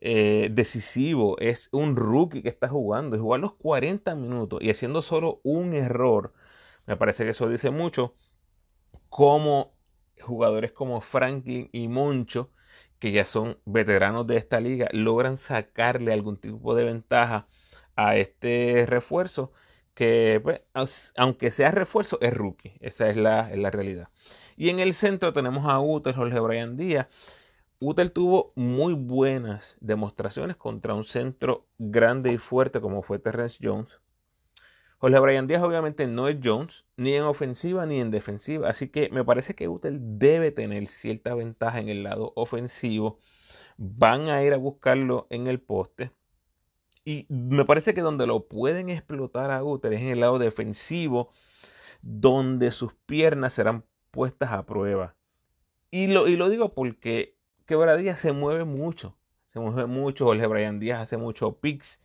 eh, 0.00 0.48
decisivo. 0.52 1.38
Es 1.38 1.68
un 1.72 1.96
rookie 1.96 2.42
que 2.42 2.48
está 2.48 2.68
jugando 2.68 3.16
y 3.16 3.20
jugar 3.20 3.40
los 3.40 3.54
40 3.54 4.14
minutos 4.14 4.60
y 4.62 4.70
haciendo 4.70 5.02
solo 5.02 5.40
un 5.44 5.74
error 5.74 6.32
me 6.86 6.96
parece 6.96 7.24
que 7.24 7.30
eso 7.30 7.48
dice 7.48 7.70
mucho. 7.70 8.14
Como 9.10 9.72
jugadores 10.26 10.72
como 10.72 11.00
Franklin 11.00 11.68
y 11.72 11.88
Moncho, 11.88 12.50
que 12.98 13.12
ya 13.12 13.24
son 13.24 13.58
veteranos 13.64 14.26
de 14.26 14.36
esta 14.36 14.60
liga, 14.60 14.88
logran 14.92 15.38
sacarle 15.38 16.12
algún 16.12 16.36
tipo 16.38 16.74
de 16.74 16.84
ventaja 16.84 17.46
a 17.96 18.16
este 18.16 18.84
refuerzo 18.86 19.52
que, 19.94 20.40
pues, 20.42 20.60
aunque 21.16 21.50
sea 21.50 21.70
refuerzo, 21.70 22.18
es 22.20 22.34
rookie. 22.34 22.74
Esa 22.80 23.08
es 23.08 23.16
la, 23.16 23.50
la 23.56 23.70
realidad. 23.70 24.08
Y 24.56 24.68
en 24.70 24.80
el 24.80 24.94
centro 24.94 25.32
tenemos 25.32 25.66
a 25.70 25.80
Uter, 25.80 26.14
Jorge 26.14 26.38
Brian 26.40 26.76
Díaz. 26.76 27.08
Uter 27.80 28.10
tuvo 28.10 28.52
muy 28.54 28.94
buenas 28.94 29.76
demostraciones 29.80 30.56
contra 30.56 30.94
un 30.94 31.04
centro 31.04 31.66
grande 31.78 32.32
y 32.32 32.38
fuerte 32.38 32.80
como 32.80 33.02
fue 33.02 33.18
Terrence 33.18 33.58
Jones. 33.62 34.00
Jorge 35.06 35.20
Brian 35.20 35.46
Díaz 35.46 35.62
obviamente 35.62 36.08
no 36.08 36.26
es 36.26 36.38
Jones, 36.42 36.84
ni 36.96 37.14
en 37.14 37.22
ofensiva 37.22 37.86
ni 37.86 38.00
en 38.00 38.10
defensiva, 38.10 38.68
así 38.68 38.88
que 38.88 39.08
me 39.10 39.22
parece 39.22 39.54
que 39.54 39.68
Uter 39.68 39.92
debe 40.00 40.50
tener 40.50 40.88
cierta 40.88 41.32
ventaja 41.36 41.78
en 41.78 41.88
el 41.88 42.02
lado 42.02 42.32
ofensivo. 42.34 43.20
Van 43.76 44.28
a 44.30 44.42
ir 44.42 44.52
a 44.52 44.56
buscarlo 44.56 45.28
en 45.30 45.46
el 45.46 45.60
poste. 45.60 46.10
Y 47.04 47.26
me 47.28 47.64
parece 47.64 47.94
que 47.94 48.00
donde 48.00 48.26
lo 48.26 48.48
pueden 48.48 48.88
explotar 48.88 49.52
a 49.52 49.62
Uter 49.62 49.92
es 49.92 50.00
en 50.00 50.08
el 50.08 50.18
lado 50.18 50.40
defensivo, 50.40 51.30
donde 52.02 52.72
sus 52.72 52.92
piernas 53.06 53.52
serán 53.52 53.84
puestas 54.10 54.50
a 54.50 54.66
prueba. 54.66 55.14
Y 55.92 56.08
lo, 56.08 56.26
y 56.26 56.34
lo 56.34 56.48
digo 56.48 56.72
porque 56.72 57.36
Quebradilla 57.64 58.16
se 58.16 58.32
mueve 58.32 58.64
mucho, 58.64 59.16
se 59.52 59.60
mueve 59.60 59.86
mucho. 59.86 60.24
Jorge 60.24 60.48
Brian 60.48 60.80
Díaz 60.80 61.02
hace 61.02 61.16
mucho 61.16 61.60
picks 61.60 62.00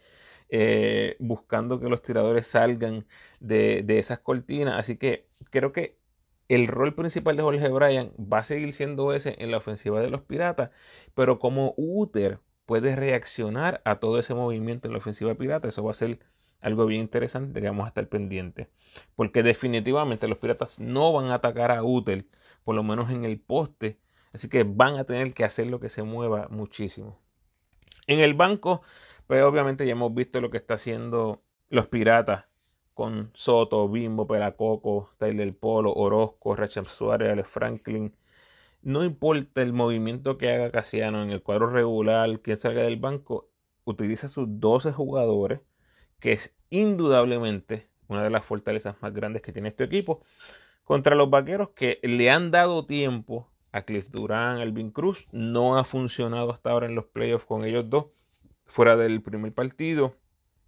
eh, 0.52 1.16
buscando 1.20 1.80
que 1.80 1.90
los 1.90 2.04
tiradores 2.04 2.48
salgan 2.48 3.08
de, 3.40 3.84
esas 4.00 4.20
cortinas. 4.20 4.80
Así 4.80 4.98
que 4.98 5.28
creo 5.50 5.72
que 5.72 5.98
el 6.50 6.68
rol 6.68 6.94
principal 6.94 7.38
de 7.38 7.44
Jorge 7.44 7.70
Bryan 7.70 8.12
va 8.20 8.40
a 8.40 8.44
seguir 8.44 8.74
siendo 8.74 9.14
ese 9.14 9.36
en 9.40 9.52
la 9.52 9.58
ofensiva 9.58 10.02
de 10.02 10.10
los 10.10 10.22
Piratas, 10.22 10.72
pero 11.16 11.40
como 11.40 11.74
Uter 11.78 12.40
puede 12.66 12.96
reaccionar 12.96 13.82
a 13.86 14.00
todo 14.00 14.20
ese 14.20 14.34
movimiento 14.34 14.88
en 14.88 14.94
la 14.94 15.00
ofensiva 15.00 15.36
pirata, 15.36 15.70
eso 15.70 15.84
va 15.84 15.92
a 15.92 15.96
ser 15.96 16.20
algo 16.62 16.86
bien 16.86 17.02
interesante 17.02 17.62
que 17.62 17.68
vamos 17.68 17.86
a 17.86 17.90
estar. 17.90 18.08
Porque 19.16 19.44
definitivamente 19.44 20.28
los 20.28 20.38
Piratas 20.38 20.80
no 20.80 21.14
van 21.14 21.28
a 21.28 21.36
atacar 21.36 21.72
a 21.72 21.84
Uter, 21.84 22.26
por 22.64 22.76
lo 22.76 22.84
menos 22.84 23.10
en 23.10 23.26
el 23.26 23.40
poste, 23.40 23.98
Así 24.34 24.48
que 24.50 24.64
van 24.64 24.98
a 24.98 25.04
tener 25.04 25.34
que 25.34 25.44
hacer 25.44 25.68
lo 25.68 25.80
que 25.80 25.90
se 25.90 26.04
mueva 26.04 26.48
muchísimo. 26.50 27.20
En 28.08 28.20
el 28.20 28.34
banco, 28.34 28.82
pues 29.32 29.44
obviamente 29.44 29.86
ya 29.86 29.94
hemos 29.94 30.14
visto 30.14 30.42
lo 30.42 30.50
que 30.52 30.58
está 30.58 30.74
haciendo 30.74 31.42
los 31.70 31.88
piratas 31.88 32.48
con 32.94 33.32
Soto, 33.34 33.88
Bimbo, 33.88 34.28
Pelacoco, 34.28 35.10
Tyler 35.18 35.58
Polo, 35.58 35.94
Orozco, 35.94 36.54
Rachel 36.54 36.86
Suárez, 36.88 37.32
Alex 37.32 37.48
Franklin. 37.48 38.14
No 38.82 39.06
importa 39.06 39.62
el 39.62 39.72
movimiento 39.72 40.38
que 40.38 40.52
haga 40.52 40.70
Casiano 40.70 41.24
en 41.24 41.30
el 41.30 41.42
cuadro 41.42 41.70
regular, 41.70 42.42
quien 42.42 42.60
salga 42.60 42.84
del 42.84 42.98
banco, 42.98 43.48
utiliza 43.86 44.28
sus 44.28 44.48
12 44.60 44.92
jugadores, 44.92 45.62
que 46.20 46.34
es 46.34 46.54
indudablemente 46.70 47.88
una 48.10 48.24
de 48.24 48.32
las 48.32 48.44
fortalezas 48.44 49.02
más 49.02 49.14
grandes 49.14 49.42
que 49.42 49.54
tiene 49.54 49.70
este 49.70 49.86
equipo, 49.86 50.26
contra 50.84 51.16
los 51.16 51.30
vaqueros 51.30 51.70
que 51.70 52.02
le 52.04 52.30
han 52.30 52.52
dado 52.52 52.86
tiempo 52.86 53.48
a 53.72 53.84
Cliff 53.84 54.10
Durán, 54.10 54.60
Elvin 54.60 54.92
Cruz. 54.92 55.26
No 55.32 55.78
ha 55.78 55.86
funcionado 55.86 56.52
hasta 56.52 56.72
ahora 56.72 56.88
en 56.88 56.96
los 56.96 57.06
playoffs 57.06 57.46
con 57.46 57.64
ellos 57.64 57.90
dos, 57.90 58.08
fuera 58.72 58.96
del 58.96 59.22
primer 59.22 59.54
partido. 59.54 60.16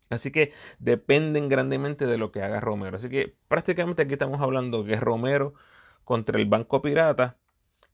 Así 0.09 0.31
que 0.31 0.53
dependen 0.79 1.49
grandemente 1.49 2.05
de 2.05 2.17
lo 2.17 2.31
que 2.31 2.43
haga 2.43 2.59
Romero. 2.59 2.97
Así 2.97 3.09
que 3.09 3.35
prácticamente 3.47 4.03
aquí 4.03 4.13
estamos 4.13 4.41
hablando 4.41 4.85
que 4.85 4.97
Romero 4.97 5.55
contra 6.03 6.37
el 6.37 6.45
Banco 6.45 6.81
Pirata. 6.81 7.37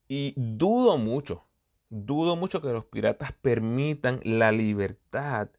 Y 0.07 0.33
dudo 0.35 0.97
mucho, 0.97 1.47
dudo 1.89 2.35
mucho 2.35 2.61
que 2.61 2.69
los 2.69 2.85
Piratas 2.85 3.31
permitan 3.33 4.19
la 4.23 4.51
libertad 4.51 5.49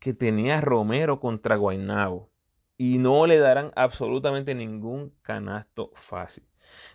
que 0.00 0.14
tenía 0.14 0.60
Romero 0.60 1.20
contra 1.20 1.56
Guaynabo. 1.56 2.30
Y 2.76 2.98
no 2.98 3.26
le 3.26 3.38
darán 3.38 3.72
absolutamente 3.76 4.54
ningún 4.54 5.14
canasto 5.22 5.92
fácil. 5.94 6.44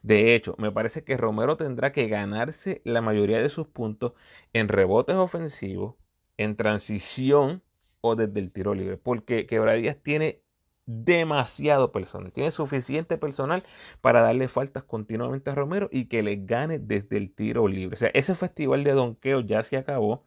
De 0.01 0.35
hecho, 0.35 0.55
me 0.57 0.71
parece 0.71 1.03
que 1.03 1.17
Romero 1.17 1.57
tendrá 1.57 1.91
que 1.91 2.07
ganarse 2.07 2.81
la 2.85 3.01
mayoría 3.01 3.41
de 3.41 3.49
sus 3.49 3.67
puntos 3.67 4.13
en 4.53 4.67
rebotes 4.67 5.15
ofensivos, 5.15 5.95
en 6.37 6.55
transición 6.55 7.63
o 8.01 8.15
desde 8.15 8.39
el 8.39 8.51
tiro 8.51 8.73
libre, 8.73 8.97
porque 8.97 9.45
Quebradías 9.47 9.97
tiene 10.01 10.41
demasiado 10.85 11.91
personal, 11.91 12.31
tiene 12.33 12.51
suficiente 12.51 13.17
personal 13.17 13.63
para 14.01 14.21
darle 14.21 14.47
faltas 14.47 14.83
continuamente 14.83 15.49
a 15.49 15.55
Romero 15.55 15.89
y 15.91 16.05
que 16.05 16.23
le 16.23 16.37
gane 16.37 16.79
desde 16.79 17.17
el 17.17 17.33
tiro 17.33 17.67
libre. 17.67 17.95
O 17.95 17.97
sea, 17.97 18.11
ese 18.13 18.35
festival 18.35 18.83
de 18.83 18.91
donqueo 18.91 19.41
ya 19.41 19.63
se 19.63 19.77
acabó. 19.77 20.25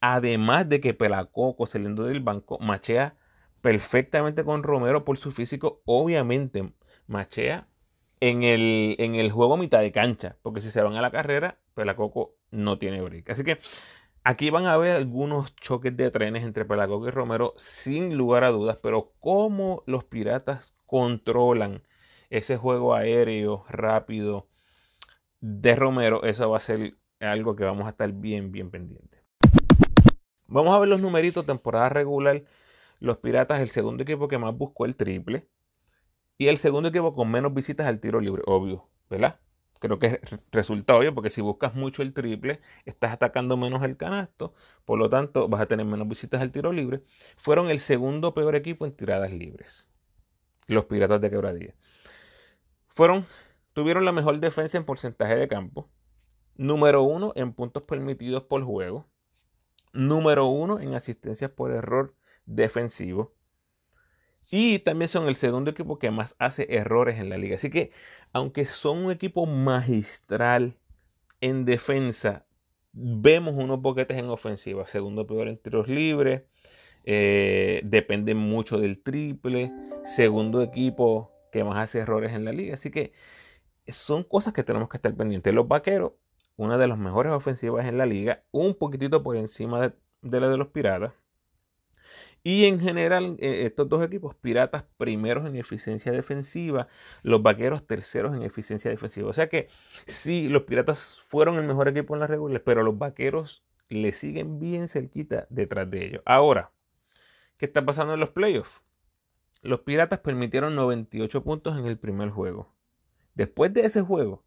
Además 0.00 0.68
de 0.68 0.80
que 0.80 0.94
Pelacoco 0.94 1.66
saliendo 1.66 2.04
del 2.04 2.20
banco 2.20 2.58
machea 2.58 3.16
perfectamente 3.62 4.44
con 4.44 4.62
Romero 4.62 5.04
por 5.04 5.18
su 5.18 5.32
físico, 5.32 5.82
obviamente 5.86 6.72
machea 7.06 7.66
en 8.20 8.42
el, 8.42 8.96
en 8.98 9.14
el 9.14 9.30
juego 9.30 9.56
mitad 9.56 9.80
de 9.80 9.92
cancha, 9.92 10.36
porque 10.42 10.60
si 10.60 10.70
se 10.70 10.82
van 10.82 10.96
a 10.96 11.02
la 11.02 11.10
carrera, 11.10 11.58
Pelacoco 11.74 12.34
no 12.50 12.78
tiene 12.78 13.00
break. 13.00 13.30
Así 13.30 13.44
que 13.44 13.58
aquí 14.26 14.50
van 14.50 14.66
a 14.66 14.76
ver 14.76 14.96
algunos 14.96 15.54
choques 15.54 15.96
de 15.96 16.10
trenes 16.10 16.42
entre 16.42 16.64
Pelacoco 16.64 17.06
y 17.06 17.12
Romero, 17.12 17.52
sin 17.56 18.16
lugar 18.16 18.42
a 18.42 18.50
dudas, 18.50 18.80
pero 18.82 19.12
cómo 19.20 19.84
los 19.86 20.02
piratas 20.02 20.74
controlan 20.84 21.84
ese 22.28 22.56
juego 22.56 22.96
aéreo 22.96 23.64
rápido 23.68 24.48
de 25.40 25.76
Romero, 25.76 26.24
eso 26.24 26.50
va 26.50 26.58
a 26.58 26.60
ser 26.60 26.96
algo 27.20 27.54
que 27.54 27.62
vamos 27.62 27.86
a 27.86 27.90
estar 27.90 28.10
bien, 28.10 28.50
bien 28.50 28.72
pendientes. 28.72 29.22
Vamos 30.48 30.74
a 30.74 30.80
ver 30.80 30.88
los 30.88 31.00
numeritos 31.00 31.46
temporada 31.46 31.88
regular. 31.88 32.42
Los 32.98 33.18
Piratas, 33.18 33.60
el 33.60 33.68
segundo 33.68 34.02
equipo 34.02 34.26
que 34.26 34.38
más 34.38 34.56
buscó 34.56 34.86
el 34.86 34.96
triple. 34.96 35.46
Y 36.36 36.48
el 36.48 36.58
segundo 36.58 36.88
equipo 36.88 37.14
con 37.14 37.30
menos 37.30 37.54
visitas 37.54 37.86
al 37.86 38.00
tiro 38.00 38.20
libre, 38.20 38.42
obvio, 38.46 38.88
¿verdad? 39.08 39.38
Creo 39.78 39.98
que 39.98 40.20
resulta 40.52 40.96
obvio 40.96 41.14
porque 41.14 41.30
si 41.30 41.40
buscas 41.40 41.74
mucho 41.74 42.02
el 42.02 42.14
triple, 42.14 42.60
estás 42.84 43.12
atacando 43.12 43.56
menos 43.56 43.82
el 43.82 43.96
canasto, 43.96 44.54
por 44.84 44.98
lo 44.98 45.10
tanto 45.10 45.48
vas 45.48 45.60
a 45.60 45.66
tener 45.66 45.84
menos 45.86 46.08
visitas 46.08 46.40
al 46.40 46.52
tiro 46.52 46.72
libre. 46.72 47.02
Fueron 47.36 47.70
el 47.70 47.80
segundo 47.80 48.34
peor 48.34 48.56
equipo 48.56 48.86
en 48.86 48.96
tiradas 48.96 49.32
libres, 49.32 49.88
los 50.66 50.86
Piratas 50.86 51.20
de 51.20 51.30
Quebradilla. 51.30 51.74
Fueron, 52.88 53.26
tuvieron 53.74 54.04
la 54.04 54.12
mejor 54.12 54.40
defensa 54.40 54.78
en 54.78 54.84
porcentaje 54.84 55.36
de 55.36 55.48
campo, 55.48 55.90
número 56.54 57.02
uno 57.02 57.32
en 57.36 57.52
puntos 57.52 57.82
permitidos 57.82 58.44
por 58.44 58.64
juego, 58.64 59.06
número 59.92 60.46
uno 60.46 60.80
en 60.80 60.94
asistencias 60.94 61.50
por 61.50 61.72
error 61.72 62.14
defensivo, 62.46 63.34
y 64.50 64.78
también 64.78 65.08
son 65.08 65.26
el 65.28 65.34
segundo 65.34 65.70
equipo 65.70 65.98
que 65.98 66.10
más 66.10 66.36
hace 66.38 66.66
errores 66.70 67.18
en 67.18 67.28
la 67.28 67.36
liga. 67.36 67.56
Así 67.56 67.68
que, 67.70 67.90
aunque 68.36 68.66
son 68.66 69.06
un 69.06 69.10
equipo 69.10 69.46
magistral 69.46 70.76
en 71.40 71.64
defensa, 71.64 72.44
vemos 72.92 73.54
unos 73.56 73.80
boquetes 73.80 74.18
en 74.18 74.28
ofensiva. 74.28 74.86
Segundo 74.86 75.26
peor 75.26 75.48
en 75.48 75.56
tiros 75.56 75.88
libres. 75.88 76.42
Eh, 77.04 77.80
depende 77.84 78.34
mucho 78.34 78.76
del 78.76 79.02
triple. 79.02 79.72
Segundo 80.04 80.60
equipo 80.60 81.32
que 81.50 81.64
más 81.64 81.78
hace 81.78 82.00
errores 82.00 82.34
en 82.34 82.44
la 82.44 82.52
liga. 82.52 82.74
Así 82.74 82.90
que 82.90 83.14
son 83.88 84.22
cosas 84.22 84.52
que 84.52 84.64
tenemos 84.64 84.90
que 84.90 84.98
estar 84.98 85.14
pendientes. 85.16 85.54
Los 85.54 85.66
vaqueros, 85.66 86.12
una 86.56 86.76
de 86.76 86.88
las 86.88 86.98
mejores 86.98 87.32
ofensivas 87.32 87.86
en 87.86 87.96
la 87.96 88.04
liga, 88.04 88.44
un 88.50 88.74
poquitito 88.74 89.22
por 89.22 89.36
encima 89.36 89.94
de 90.20 90.40
la 90.40 90.50
de 90.50 90.58
los 90.58 90.68
piratas. 90.68 91.14
Y 92.48 92.66
en 92.66 92.78
general, 92.78 93.36
eh, 93.40 93.62
estos 93.66 93.88
dos 93.88 94.04
equipos, 94.04 94.36
Piratas 94.36 94.84
primeros 94.98 95.48
en 95.48 95.56
eficiencia 95.56 96.12
defensiva, 96.12 96.86
los 97.24 97.42
Vaqueros 97.42 97.88
terceros 97.88 98.36
en 98.36 98.44
eficiencia 98.44 98.88
defensiva. 98.88 99.28
O 99.28 99.32
sea 99.32 99.48
que 99.48 99.68
sí, 100.06 100.48
los 100.48 100.62
Piratas 100.62 101.24
fueron 101.26 101.56
el 101.56 101.64
mejor 101.64 101.88
equipo 101.88 102.14
en 102.14 102.20
las 102.20 102.30
regulares, 102.30 102.62
pero 102.64 102.84
los 102.84 102.96
Vaqueros 102.96 103.64
le 103.88 104.12
siguen 104.12 104.60
bien 104.60 104.86
cerquita 104.86 105.48
detrás 105.50 105.90
de 105.90 106.06
ellos. 106.06 106.22
Ahora, 106.24 106.70
¿qué 107.56 107.66
está 107.66 107.84
pasando 107.84 108.14
en 108.14 108.20
los 108.20 108.30
playoffs? 108.30 108.80
Los 109.62 109.80
Piratas 109.80 110.20
permitieron 110.20 110.76
98 110.76 111.42
puntos 111.42 111.76
en 111.76 111.86
el 111.86 111.98
primer 111.98 112.30
juego. 112.30 112.72
Después 113.34 113.74
de 113.74 113.80
ese 113.80 114.02
juego, 114.02 114.44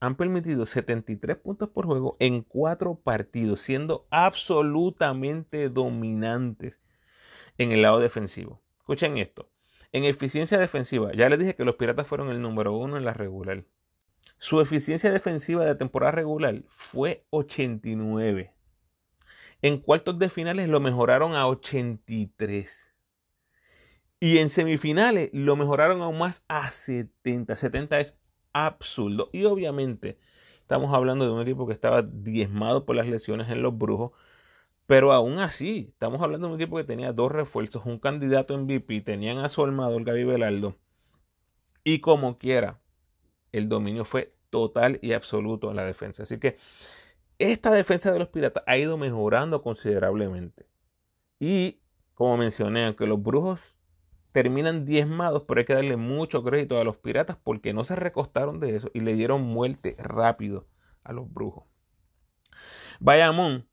han 0.00 0.16
permitido 0.16 0.66
73 0.66 1.38
puntos 1.38 1.70
por 1.70 1.86
juego 1.86 2.18
en 2.20 2.42
cuatro 2.42 2.96
partidos, 2.96 3.62
siendo 3.62 4.04
absolutamente 4.10 5.70
dominantes 5.70 6.78
en 7.58 7.72
el 7.72 7.82
lado 7.82 8.00
defensivo. 8.00 8.62
Escuchen 8.78 9.18
esto. 9.18 9.50
En 9.92 10.04
eficiencia 10.04 10.58
defensiva, 10.58 11.12
ya 11.12 11.28
les 11.28 11.38
dije 11.38 11.54
que 11.54 11.64
los 11.64 11.76
Piratas 11.76 12.06
fueron 12.06 12.30
el 12.30 12.40
número 12.40 12.74
uno 12.74 12.96
en 12.96 13.04
la 13.04 13.12
regular. 13.12 13.64
Su 14.38 14.60
eficiencia 14.60 15.10
defensiva 15.10 15.64
de 15.64 15.74
temporada 15.74 16.12
regular 16.12 16.62
fue 16.68 17.24
89. 17.30 18.52
En 19.60 19.78
cuartos 19.78 20.18
de 20.18 20.30
finales 20.30 20.68
lo 20.68 20.78
mejoraron 20.78 21.34
a 21.34 21.48
83. 21.48 22.94
Y 24.20 24.38
en 24.38 24.50
semifinales 24.50 25.30
lo 25.32 25.56
mejoraron 25.56 26.02
aún 26.02 26.18
más 26.18 26.44
a 26.48 26.70
70. 26.70 27.56
70 27.56 27.98
es 27.98 28.20
absurdo. 28.52 29.28
Y 29.32 29.44
obviamente 29.44 30.18
estamos 30.60 30.94
hablando 30.94 31.24
de 31.24 31.32
un 31.32 31.40
equipo 31.40 31.66
que 31.66 31.72
estaba 31.72 32.02
diezmado 32.02 32.84
por 32.84 32.94
las 32.94 33.08
lesiones 33.08 33.48
en 33.48 33.62
los 33.62 33.76
brujos 33.76 34.12
pero 34.88 35.12
aún 35.12 35.38
así, 35.38 35.90
estamos 35.90 36.22
hablando 36.22 36.48
de 36.48 36.54
un 36.54 36.60
equipo 36.62 36.78
que 36.78 36.84
tenía 36.84 37.12
dos 37.12 37.30
refuerzos, 37.30 37.84
un 37.84 37.98
candidato 37.98 38.54
en 38.54 38.62
MVP, 38.62 39.02
tenían 39.02 39.36
a 39.36 39.50
su 39.50 39.62
armador 39.62 40.02
Gaby 40.02 40.24
Velardo. 40.24 40.76
Y 41.84 42.00
como 42.00 42.38
quiera, 42.38 42.80
el 43.52 43.68
dominio 43.68 44.06
fue 44.06 44.32
total 44.48 44.98
y 45.02 45.12
absoluto 45.12 45.68
en 45.68 45.76
la 45.76 45.84
defensa. 45.84 46.22
Así 46.22 46.38
que 46.38 46.56
esta 47.38 47.70
defensa 47.70 48.10
de 48.10 48.18
los 48.18 48.28
piratas 48.28 48.64
ha 48.66 48.78
ido 48.78 48.96
mejorando 48.96 49.60
considerablemente. 49.60 50.64
Y 51.38 51.82
como 52.14 52.38
mencioné, 52.38 52.86
aunque 52.86 53.06
los 53.06 53.22
brujos 53.22 53.74
terminan 54.32 54.86
diezmados, 54.86 55.44
pero 55.46 55.60
hay 55.60 55.66
que 55.66 55.74
darle 55.74 55.98
mucho 55.98 56.42
crédito 56.42 56.78
a 56.78 56.84
los 56.84 56.96
piratas 56.96 57.36
porque 57.36 57.74
no 57.74 57.84
se 57.84 57.94
recostaron 57.94 58.58
de 58.58 58.76
eso 58.76 58.90
y 58.94 59.00
le 59.00 59.12
dieron 59.12 59.42
muerte 59.42 59.96
rápido 59.98 60.66
a 61.04 61.12
los 61.12 61.30
brujos. 61.30 61.64
Bayamón, 63.00 63.68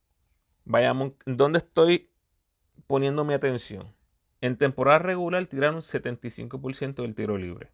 Bayamón, 0.66 1.16
¿dónde 1.26 1.60
estoy 1.60 2.10
poniendo 2.88 3.24
mi 3.24 3.36
atención? 3.36 3.94
En 4.42 4.58
temporada 4.58 5.00
regular 5.00 5.46
tiraron 5.46 5.82
75% 5.82 7.04
del 7.04 7.16
tiro 7.16 7.38
libre. 7.38 7.72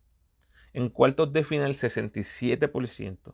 En 0.73 0.89
cuartos 0.89 1.33
de 1.33 1.43
final 1.43 1.75
67% 1.75 3.33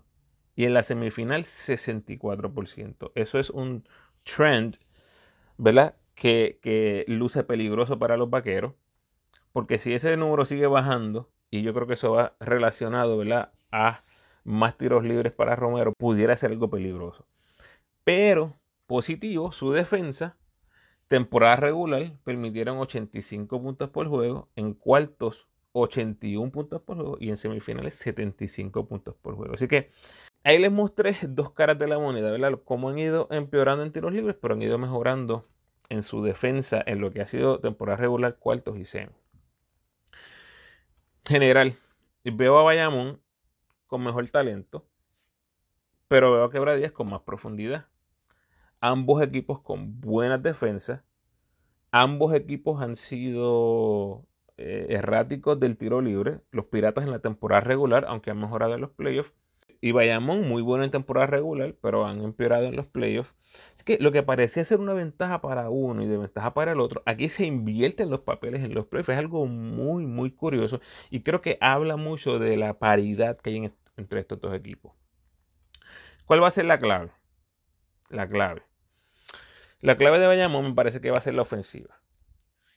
y 0.55 0.65
en 0.65 0.73
la 0.73 0.83
semifinal 0.83 1.43
64%. 1.43 3.11
Eso 3.15 3.39
es 3.39 3.49
un 3.49 3.87
trend, 4.23 4.77
¿verdad? 5.57 5.95
Que, 6.15 6.59
que, 6.61 7.05
luce 7.07 7.43
peligroso 7.43 7.99
para 7.99 8.17
los 8.17 8.29
vaqueros, 8.29 8.73
porque 9.53 9.79
si 9.79 9.93
ese 9.93 10.17
número 10.17 10.45
sigue 10.45 10.67
bajando, 10.67 11.31
y 11.49 11.61
yo 11.61 11.73
creo 11.73 11.87
que 11.87 11.93
eso 11.93 12.11
va 12.11 12.35
relacionado, 12.39 13.17
¿verdad? 13.17 13.51
A 13.71 14.01
más 14.43 14.77
tiros 14.77 15.03
libres 15.03 15.33
para 15.33 15.55
Romero, 15.55 15.93
pudiera 15.97 16.35
ser 16.35 16.51
algo 16.51 16.69
peligroso. 16.69 17.27
Pero 18.03 18.55
positivo, 18.87 19.51
su 19.51 19.71
defensa, 19.71 20.37
temporada 21.07 21.57
regular, 21.57 22.13
permitieron 22.23 22.79
85 22.79 23.61
puntos 23.61 23.89
por 23.89 24.07
juego, 24.07 24.49
en 24.55 24.73
cuartos 24.73 25.47
81 25.73 26.51
puntos 26.51 26.81
por 26.81 26.97
juego 26.97 27.17
y 27.19 27.29
en 27.29 27.37
semifinales 27.37 27.95
75 27.95 28.87
puntos 28.87 29.15
por 29.21 29.35
juego. 29.35 29.53
Así 29.53 29.67
que 29.67 29.91
ahí 30.43 30.57
les 30.57 30.71
mostré 30.71 31.15
dos 31.27 31.51
caras 31.51 31.77
de 31.77 31.87
la 31.87 31.99
moneda, 31.99 32.31
¿verdad? 32.31 32.59
Cómo 32.65 32.89
han 32.89 32.97
ido 32.97 33.27
empeorando 33.31 33.83
en 33.83 33.91
tiros 33.91 34.13
libres, 34.13 34.35
pero 34.41 34.55
han 34.55 34.61
ido 34.61 34.77
mejorando 34.77 35.45
en 35.89 36.03
su 36.03 36.23
defensa 36.23 36.83
en 36.85 36.99
lo 36.99 37.11
que 37.11 37.21
ha 37.21 37.27
sido 37.27 37.59
temporada 37.59 37.97
regular, 37.97 38.37
cuartos 38.37 38.77
y 38.77 38.85
semi. 38.85 39.13
General, 41.25 41.75
veo 42.23 42.57
a 42.57 42.63
Bayamón 42.63 43.21
con 43.85 44.03
mejor 44.03 44.27
talento, 44.29 44.85
pero 46.07 46.31
veo 46.31 46.45
a 46.45 46.51
Quebradías 46.51 46.91
con 46.91 47.09
más 47.09 47.21
profundidad. 47.21 47.85
Ambos 48.79 49.21
equipos 49.21 49.61
con 49.61 49.99
buenas 50.01 50.41
defensas. 50.43 51.01
Ambos 51.91 52.33
equipos 52.33 52.81
han 52.81 52.95
sido 52.95 54.25
eh, 54.57 54.87
erráticos 54.89 55.59
del 55.59 55.77
tiro 55.77 56.01
libre. 56.01 56.41
Los 56.51 56.65
Piratas 56.65 57.03
en 57.03 57.11
la 57.11 57.19
temporada 57.19 57.61
regular, 57.61 58.05
aunque 58.07 58.31
han 58.31 58.39
mejorado 58.39 58.75
en 58.75 58.81
los 58.81 58.91
playoffs. 58.91 59.31
Y 59.79 59.91
Bayamón, 59.91 60.47
muy 60.47 60.61
bueno 60.61 60.83
en 60.83 60.91
temporada 60.91 61.27
regular, 61.27 61.75
pero 61.81 62.05
han 62.05 62.23
empeorado 62.23 62.65
en 62.65 62.75
los 62.75 62.87
playoffs. 62.87 63.33
Es 63.75 63.83
que 63.83 63.97
lo 63.99 64.11
que 64.11 64.23
parecía 64.23 64.65
ser 64.65 64.79
una 64.79 64.93
ventaja 64.93 65.41
para 65.41 65.69
uno 65.69 66.03
y 66.03 66.07
de 66.07 66.17
ventaja 66.17 66.53
para 66.53 66.71
el 66.71 66.79
otro, 66.79 67.03
aquí 67.05 67.29
se 67.29 67.45
invierten 67.45 68.09
los 68.09 68.21
papeles 68.21 68.63
en 68.63 68.73
los 68.73 68.87
playoffs. 68.87 69.09
Es 69.09 69.17
algo 69.17 69.45
muy, 69.45 70.05
muy 70.05 70.31
curioso. 70.31 70.81
Y 71.09 71.21
creo 71.21 71.41
que 71.41 71.57
habla 71.61 71.95
mucho 71.95 72.39
de 72.39 72.57
la 72.57 72.79
paridad 72.79 73.37
que 73.37 73.51
hay 73.51 73.71
entre 73.97 74.19
estos 74.19 74.41
dos 74.41 74.53
equipos. 74.53 74.93
¿Cuál 76.25 76.43
va 76.43 76.47
a 76.47 76.51
ser 76.51 76.65
la 76.65 76.79
clave? 76.79 77.11
La 78.09 78.27
clave. 78.27 78.63
La 79.81 79.97
clave 79.97 80.19
de 80.19 80.27
Bayamón 80.27 80.69
me 80.69 80.73
parece 80.73 81.01
que 81.01 81.11
va 81.11 81.17
a 81.17 81.21
ser 81.21 81.33
la 81.33 81.41
ofensiva. 81.41 81.99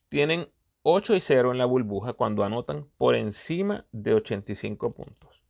Tienen 0.08 0.48
8 0.82 1.14
y 1.14 1.20
0 1.20 1.52
en 1.52 1.58
la 1.58 1.66
burbuja 1.66 2.14
cuando 2.14 2.42
anotan 2.42 2.88
por 2.98 3.14
encima 3.14 3.86
de 3.92 4.14
85 4.14 4.94
puntos. 4.94 5.42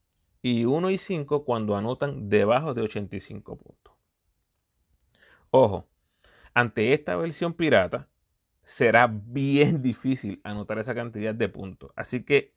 Y 0.42 0.64
1 0.64 0.90
y 0.90 0.98
5 0.98 1.44
cuando 1.44 1.76
anotan 1.76 2.28
debajo 2.28 2.74
de 2.74 2.82
85 2.82 3.56
puntos. 3.56 3.94
Ojo, 5.50 5.88
ante 6.54 6.92
esta 6.92 7.16
versión 7.16 7.54
pirata 7.54 8.08
será 8.62 9.06
bien 9.08 9.82
difícil 9.82 10.40
anotar 10.44 10.78
esa 10.78 10.94
cantidad 10.94 11.34
de 11.34 11.48
puntos. 11.48 11.90
Así 11.96 12.22
que 12.22 12.54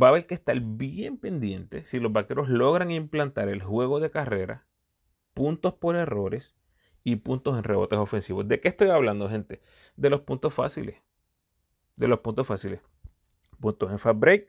va 0.00 0.08
a 0.08 0.10
haber 0.10 0.26
que 0.26 0.34
estar 0.34 0.58
bien 0.60 1.18
pendiente 1.18 1.84
si 1.84 2.00
los 2.00 2.12
vaqueros 2.12 2.48
logran 2.48 2.90
implantar 2.90 3.48
el 3.48 3.62
juego 3.62 4.00
de 4.00 4.10
carrera, 4.10 4.66
puntos 5.34 5.74
por 5.74 5.96
errores 5.96 6.54
y 7.04 7.16
puntos 7.16 7.58
en 7.58 7.64
rebotes 7.64 7.98
ofensivos. 7.98 8.46
¿De 8.48 8.60
qué 8.60 8.68
estoy 8.68 8.90
hablando, 8.90 9.28
gente? 9.28 9.60
De 9.96 10.10
los 10.10 10.20
puntos 10.20 10.54
fáciles 10.54 10.96
de 11.96 12.08
los 12.08 12.20
puntos 12.20 12.46
fáciles. 12.46 12.80
Puntos 13.60 13.90
en 13.90 13.98
fast 13.98 14.18
break, 14.18 14.48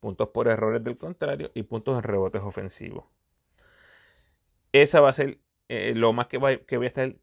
puntos 0.00 0.28
por 0.28 0.48
errores 0.48 0.82
del 0.82 0.96
contrario 0.96 1.50
y 1.54 1.62
puntos 1.64 1.96
en 1.96 2.02
rebotes 2.02 2.42
ofensivos. 2.42 3.04
Esa 4.72 5.00
va 5.00 5.10
a 5.10 5.12
ser 5.12 5.38
eh, 5.68 5.92
lo 5.94 6.12
más 6.12 6.28
que, 6.28 6.64
que 6.66 6.76
voy 6.76 6.86
a 6.86 6.88
estar 6.88 7.14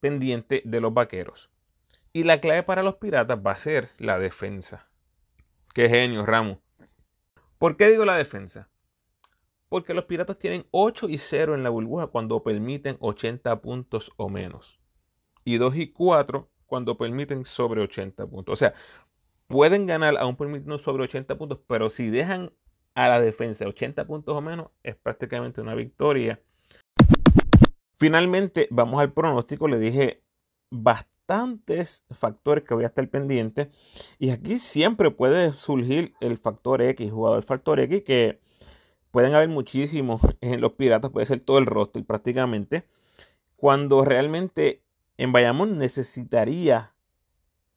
pendiente 0.00 0.62
de 0.64 0.80
los 0.80 0.92
vaqueros. 0.92 1.50
Y 2.12 2.24
la 2.24 2.40
clave 2.40 2.62
para 2.62 2.82
los 2.82 2.96
piratas 2.96 3.38
va 3.44 3.52
a 3.52 3.56
ser 3.56 3.90
la 3.98 4.18
defensa. 4.18 4.88
Qué 5.74 5.88
genio, 5.88 6.24
Ramos. 6.24 6.58
¿Por 7.58 7.76
qué 7.76 7.88
digo 7.88 8.04
la 8.04 8.16
defensa? 8.16 8.68
Porque 9.68 9.94
los 9.94 10.04
piratas 10.04 10.38
tienen 10.38 10.66
8 10.70 11.08
y 11.08 11.18
0 11.18 11.54
en 11.54 11.62
la 11.62 11.70
burbuja 11.70 12.06
cuando 12.06 12.42
permiten 12.42 12.96
80 13.00 13.60
puntos 13.60 14.12
o 14.16 14.28
menos. 14.28 14.78
Y 15.44 15.58
2 15.58 15.76
y 15.76 15.92
4 15.92 16.48
cuando 16.66 16.96
permiten 16.96 17.44
sobre 17.44 17.80
80 17.80 18.26
puntos. 18.26 18.52
O 18.52 18.56
sea, 18.56 18.74
pueden 19.48 19.86
ganar 19.86 20.16
aún 20.18 20.36
permitiendo 20.36 20.78
sobre 20.78 21.04
80 21.04 21.36
puntos, 21.36 21.58
pero 21.66 21.90
si 21.90 22.10
dejan 22.10 22.52
a 22.94 23.08
la 23.08 23.20
defensa 23.20 23.66
80 23.66 24.06
puntos 24.06 24.34
o 24.34 24.40
menos, 24.40 24.70
es 24.82 24.96
prácticamente 24.96 25.60
una 25.60 25.74
victoria. 25.74 26.40
Finalmente, 27.98 28.68
vamos 28.70 29.00
al 29.00 29.12
pronóstico. 29.12 29.68
Le 29.68 29.78
dije 29.78 30.22
bastantes 30.70 32.04
factores 32.10 32.64
que 32.64 32.74
voy 32.74 32.84
a 32.84 32.88
estar 32.88 33.08
pendiente. 33.08 33.70
Y 34.18 34.30
aquí 34.30 34.58
siempre 34.58 35.10
puede 35.10 35.52
surgir 35.52 36.14
el 36.20 36.38
factor 36.38 36.82
X, 36.82 37.10
jugador 37.10 37.42
factor 37.42 37.80
X, 37.80 38.02
que 38.04 38.40
pueden 39.16 39.34
haber 39.34 39.48
muchísimos 39.48 40.20
en 40.42 40.60
los 40.60 40.74
piratas, 40.74 41.10
puede 41.10 41.24
ser 41.24 41.40
todo 41.40 41.56
el 41.56 41.64
roster 41.64 42.04
prácticamente. 42.04 42.84
Cuando 43.56 44.04
realmente 44.04 44.82
en 45.16 45.32
Bayamón 45.32 45.78
necesitaría 45.78 46.92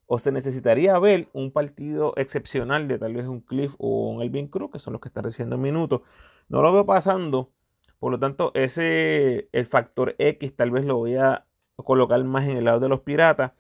o 0.06 0.20
se 0.20 0.34
necesitaría 0.34 1.00
ver 1.00 1.30
un 1.32 1.52
partido 1.52 2.14
excepcional 2.18 2.90
de 2.90 3.00
tal 3.00 3.14
vez 3.14 3.26
un 3.26 3.40
Cliff 3.40 3.74
o 3.78 4.10
un 4.10 4.22
Elvin 4.22 4.50
Cruz, 4.50 4.70
que 4.70 4.80
son 4.80 4.92
los 4.92 5.02
que 5.02 5.08
están 5.08 5.24
recibiendo 5.24 5.58
minutos. 5.58 6.02
No 6.50 6.62
lo 6.62 6.74
veo 6.74 6.86
pasando. 6.86 7.54
Por 8.00 8.12
lo 8.12 8.20
tanto, 8.20 8.52
ese 8.54 9.48
el 9.54 9.66
factor 9.66 10.16
X 10.20 10.54
tal 10.58 10.72
vez 10.72 10.84
lo 10.84 10.98
voy 10.98 11.16
a 11.16 11.46
colocar 11.78 12.22
más 12.26 12.50
en 12.50 12.58
el 12.58 12.66
lado 12.66 12.82
de 12.82 12.90
los 12.90 13.00
piratas. 13.00 13.54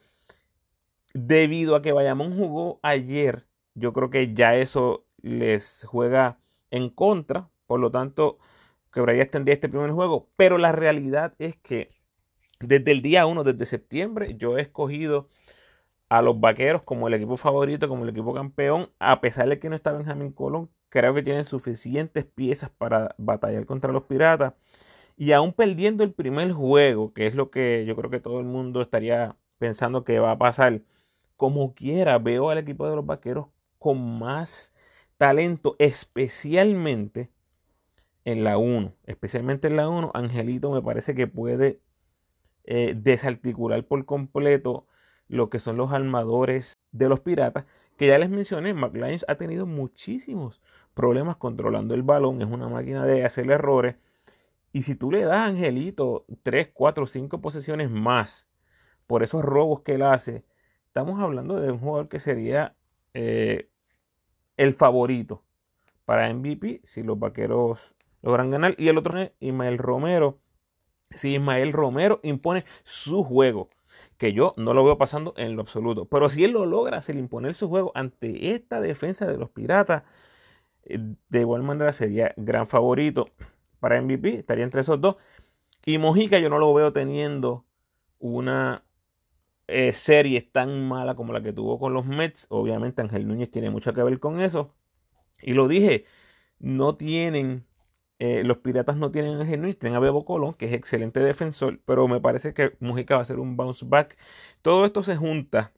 Debido 1.13 1.77
a 1.77 1.81
que 1.81 1.93
Bayamón 1.93 2.37
jugó 2.37 2.81
ayer, 2.81 3.45
yo 3.73 3.93
creo 3.93 4.09
que 4.09 4.33
ya 4.33 4.57
eso 4.57 5.05
les 5.21 5.85
juega 5.85 6.39
en 6.71 6.89
contra. 6.89 7.49
Por 7.69 7.79
lo 7.79 7.91
tanto, 7.91 8.39
Quebradías 8.91 9.29
tendría 9.29 9.53
este 9.53 9.69
primer 9.69 9.91
juego. 9.91 10.27
Pero 10.35 10.57
la 10.57 10.71
realidad 10.71 11.35
es 11.37 11.55
que 11.57 11.91
desde 12.59 12.91
el 12.91 13.03
día 13.03 13.27
1, 13.27 13.43
desde 13.43 13.67
septiembre, 13.67 14.35
yo 14.37 14.57
he 14.57 14.61
escogido 14.61 15.29
a 16.09 16.23
los 16.23 16.39
vaqueros 16.39 16.81
como 16.81 17.07
el 17.07 17.13
equipo 17.13 17.37
favorito, 17.37 17.87
como 17.87 18.05
el 18.05 18.09
equipo 18.09 18.33
campeón, 18.33 18.89
a 18.97 19.21
pesar 19.21 19.47
de 19.49 19.59
que 19.59 19.69
no 19.69 19.75
está 19.75 19.93
Benjamin 19.93 20.31
Colón, 20.31 20.71
creo 20.89 21.13
que 21.13 21.21
tienen 21.21 21.45
suficientes 21.45 22.25
piezas 22.25 22.71
para 22.71 23.13
batallar 23.19 23.67
contra 23.67 23.93
los 23.93 24.05
piratas. 24.05 24.55
Y 25.15 25.33
aún 25.33 25.53
perdiendo 25.53 26.03
el 26.03 26.11
primer 26.11 26.51
juego, 26.53 27.13
que 27.13 27.27
es 27.27 27.35
lo 27.35 27.51
que 27.51 27.85
yo 27.85 27.95
creo 27.95 28.09
que 28.09 28.19
todo 28.19 28.39
el 28.39 28.47
mundo 28.47 28.81
estaría 28.81 29.37
pensando 29.59 30.03
que 30.03 30.17
va 30.17 30.31
a 30.31 30.39
pasar, 30.39 30.81
como 31.37 31.75
quiera, 31.75 32.17
veo 32.17 32.49
al 32.49 32.57
equipo 32.57 32.89
de 32.89 32.95
los 32.95 33.05
vaqueros 33.05 33.47
con 33.77 34.17
más 34.19 34.73
talento, 35.17 35.75
especialmente 35.77 37.29
en 38.31 38.43
la 38.43 38.57
1. 38.57 38.93
Especialmente 39.05 39.67
en 39.67 39.75
la 39.75 39.89
1, 39.89 40.11
Angelito 40.13 40.71
me 40.71 40.81
parece 40.81 41.15
que 41.15 41.27
puede 41.27 41.81
eh, 42.63 42.93
desarticular 42.95 43.83
por 43.85 44.05
completo 44.05 44.85
lo 45.27 45.49
que 45.49 45.59
son 45.59 45.77
los 45.77 45.91
armadores 45.91 46.79
de 46.91 47.09
los 47.09 47.19
piratas, 47.19 47.65
que 47.97 48.07
ya 48.07 48.17
les 48.17 48.29
mencioné, 48.29 48.73
McLean 48.73 49.19
ha 49.27 49.35
tenido 49.35 49.65
muchísimos 49.65 50.61
problemas 50.93 51.37
controlando 51.37 51.93
el 51.93 52.03
balón, 52.03 52.41
es 52.41 52.47
una 52.47 52.67
máquina 52.67 53.05
de 53.05 53.25
hacer 53.25 53.49
errores, 53.51 53.95
y 54.73 54.83
si 54.83 54.95
tú 54.95 55.11
le 55.11 55.21
das 55.21 55.37
a 55.37 55.45
Angelito 55.45 56.25
3, 56.43 56.69
4, 56.73 57.07
5 57.07 57.41
posesiones 57.41 57.89
más 57.89 58.47
por 59.07 59.23
esos 59.23 59.43
robos 59.43 59.81
que 59.81 59.95
él 59.95 60.03
hace, 60.03 60.45
estamos 60.87 61.19
hablando 61.21 61.59
de 61.59 61.71
un 61.71 61.79
jugador 61.79 62.09
que 62.09 62.19
sería 62.19 62.75
eh, 63.13 63.69
el 64.57 64.73
favorito 64.73 65.43
para 66.05 66.31
MVP 66.33 66.81
si 66.83 67.03
los 67.03 67.17
vaqueros 67.17 67.95
logran 68.21 68.51
ganar. 68.51 68.75
Y 68.77 68.87
el 68.87 68.97
otro 68.97 69.17
es 69.17 69.31
Ismael 69.39 69.77
Romero, 69.77 70.39
si 71.15 71.35
Ismael 71.35 71.73
Romero 71.73 72.19
impone 72.23 72.65
su 72.83 73.23
juego, 73.23 73.69
que 74.17 74.33
yo 74.33 74.53
no 74.57 74.73
lo 74.73 74.83
veo 74.83 74.97
pasando 74.97 75.33
en 75.37 75.55
lo 75.55 75.61
absoluto, 75.61 76.05
pero 76.05 76.29
si 76.29 76.43
él 76.43 76.51
lo 76.51 76.65
logra 76.65 76.97
hacer 76.97 77.15
imponer 77.15 77.55
su 77.55 77.69
juego 77.69 77.91
ante 77.95 78.53
esta 78.53 78.81
defensa 78.81 79.27
de 79.27 79.37
los 79.37 79.49
Piratas, 79.49 80.03
eh, 80.83 80.99
de 81.29 81.39
igual 81.39 81.63
manera 81.63 81.93
sería 81.93 82.33
gran 82.37 82.67
favorito 82.67 83.29
para 83.79 84.01
MVP, 84.01 84.39
estaría 84.39 84.63
entre 84.65 84.81
esos 84.81 84.99
dos. 85.01 85.15
Y 85.85 85.97
Mojica 85.97 86.39
yo 86.39 86.49
no 86.49 86.59
lo 86.59 86.73
veo 86.73 86.93
teniendo 86.93 87.65
una 88.19 88.83
eh, 89.67 89.93
serie 89.93 90.41
tan 90.41 90.87
mala 90.87 91.15
como 91.15 91.33
la 91.33 91.41
que 91.41 91.53
tuvo 91.53 91.79
con 91.79 91.93
los 91.93 92.05
Mets. 92.05 92.47
Obviamente 92.49 93.01
Ángel 93.01 93.27
Núñez 93.27 93.51
tiene 93.51 93.69
mucho 93.69 93.93
que 93.93 94.03
ver 94.03 94.19
con 94.19 94.41
eso. 94.41 94.75
Y 95.41 95.53
lo 95.53 95.67
dije, 95.67 96.05
no 96.59 96.95
tienen, 96.97 97.65
eh, 98.19 98.43
los 98.43 98.57
Piratas 98.59 98.97
no 98.97 99.11
tienen 99.11 99.41
a 99.41 99.45
Núñez, 99.45 99.79
tienen 99.79 99.95
a 99.97 99.99
Bebo 99.99 100.25
Colón, 100.25 100.53
que 100.55 100.65
es 100.67 100.73
excelente 100.73 101.19
defensor, 101.21 101.81
pero 101.85 102.07
me 102.07 102.19
parece 102.21 102.53
que 102.53 102.75
Mujica 102.79 103.15
va 103.15 103.21
a 103.21 103.25
ser 103.25 103.39
un 103.39 103.57
bounce 103.57 103.85
back. 103.87 104.17
Todo 104.61 104.85
esto 104.85 105.03
se 105.03 105.15
junta, 105.17 105.73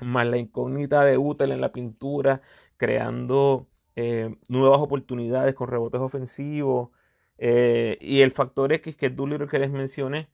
más 0.00 0.26
la 0.26 0.38
incógnita 0.38 1.04
de 1.04 1.18
Utel 1.18 1.52
en 1.52 1.60
la 1.60 1.72
pintura, 1.72 2.42
creando 2.76 3.68
eh, 3.96 4.36
nuevas 4.48 4.80
oportunidades 4.80 5.54
con 5.54 5.68
rebotes 5.68 6.00
ofensivos. 6.00 6.90
Eh, 7.38 7.98
y 8.00 8.20
el 8.22 8.32
factor 8.32 8.72
X, 8.72 8.96
que 8.96 9.06
es 9.06 9.16
Doolittle 9.16 9.48
que 9.48 9.58
les 9.58 9.70
mencioné, 9.70 10.28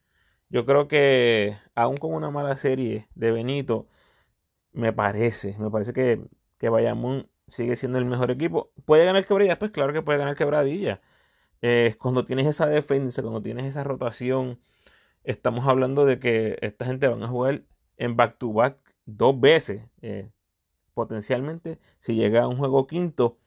yo 0.48 0.66
creo 0.66 0.88
que 0.88 1.56
aún 1.74 1.96
con 1.96 2.14
una 2.14 2.30
mala 2.30 2.56
serie 2.56 3.08
de 3.14 3.32
Benito, 3.32 3.88
me 4.72 4.92
parece, 4.92 5.56
me 5.58 5.70
parece 5.70 5.92
que, 5.92 6.20
que 6.58 6.68
Bayamón 6.68 7.28
sigue 7.48 7.76
siendo 7.76 7.98
el 7.98 8.04
mejor 8.04 8.30
equipo. 8.30 8.72
¿Puede 8.84 9.04
ganar 9.06 9.26
Quebradilla? 9.26 9.58
Pues 9.58 9.70
claro 9.72 9.92
que 9.92 10.02
puede 10.02 10.18
ganar 10.18 10.36
Quebradilla. 10.36 11.00
Eh, 11.62 11.96
cuando 11.98 12.24
tienes 12.24 12.46
esa 12.46 12.66
defensa, 12.66 13.22
cuando 13.22 13.42
tienes 13.42 13.66
esa 13.66 13.84
rotación, 13.84 14.60
estamos 15.24 15.66
hablando 15.66 16.06
de 16.06 16.18
que 16.18 16.58
esta 16.62 16.86
gente 16.86 17.08
van 17.08 17.22
a 17.22 17.28
jugar 17.28 17.62
en 17.96 18.16
back-to-back 18.16 18.78
dos 19.06 19.38
veces. 19.40 19.82
potencialmente, 20.94 21.78
si 22.00 22.14
llega 22.14 22.42
a 22.42 22.48
un 22.48 22.56
juego 22.56 22.86
quinto, 22.86 23.38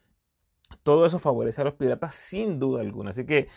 todo 0.84 1.06
eso 1.06 1.20
favorece 1.20 1.62
a 1.62 1.66
los 1.66 1.74
piratas 1.76 2.14
sin 2.14 2.60
duda 2.60 2.82
alguna. 2.82 3.12
Así 3.12 3.26
que 3.26 3.48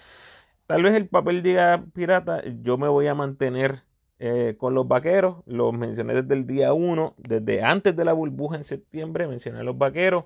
tal 0.66 0.82
vez 0.82 0.94
el 0.94 1.08
papel 1.08 1.42
diga 1.42 1.84
pirata, 1.94 2.42
yo 2.62 2.78
me 2.78 2.88
voy 2.88 3.06
a 3.06 3.14
mantener 3.14 3.82
eh, 4.18 4.56
con 4.56 4.74
los 4.74 4.86
vaqueros. 4.88 5.42
Los 5.46 5.72
mencioné 5.72 6.14
desde 6.14 6.34
el 6.34 6.46
día 6.46 6.72
1, 6.72 7.16
desde 7.18 7.62
antes 7.62 7.96
de 7.96 8.04
la 8.04 8.12
burbuja 8.12 8.56
en 8.56 8.64
septiembre, 8.64 9.26
mencioné 9.26 9.60
a 9.60 9.64
los 9.64 9.76
vaqueros. 9.76 10.24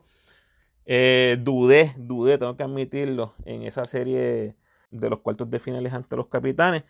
Eh, 0.86 1.36
dudé, 1.40 1.94
dudé, 1.98 2.38
tengo 2.38 2.56
que 2.56 2.62
admitirlo, 2.62 3.34
en 3.44 3.62
esa 3.62 3.84
serie 3.84 4.56
de 4.90 5.10
los 5.10 5.20
cuartos 5.20 5.50
de 5.50 5.58
finales 5.58 5.92
ante 5.92 6.16
los 6.16 6.28
capitanes. 6.28 6.84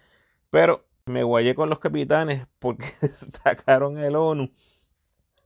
Pero 0.50 0.86
me 1.06 1.22
guayé 1.24 1.54
con 1.54 1.70
los 1.70 1.78
capitanes 1.78 2.46
porque 2.58 2.86
sacaron 3.42 3.98
el 3.98 4.16
ONU. 4.16 4.50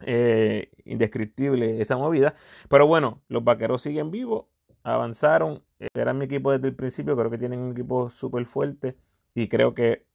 Eh, 0.03 0.71
indescriptible 0.85 1.81
esa 1.81 1.97
movida. 1.97 2.35
Pero 2.69 2.87
bueno, 2.87 3.23
los 3.29 3.45
vaqueros 3.45 3.83
siguen 3.83 4.11
vivos, 4.11 4.47
avanzaron. 4.83 5.63
Era 5.95 6.13
mi 6.15 6.25
equipo 6.25 6.53
desde 6.53 6.69
el 6.69 6.75
principio. 6.75 7.17
Creo 7.17 7.31
que 7.31 7.39
tienen 7.39 7.61
un 7.61 7.73
equipo 7.73 8.11
súper 8.11 8.47
fuerte 8.47 8.97
y 9.35 9.49
creo 9.49 9.75
que 9.75 10.07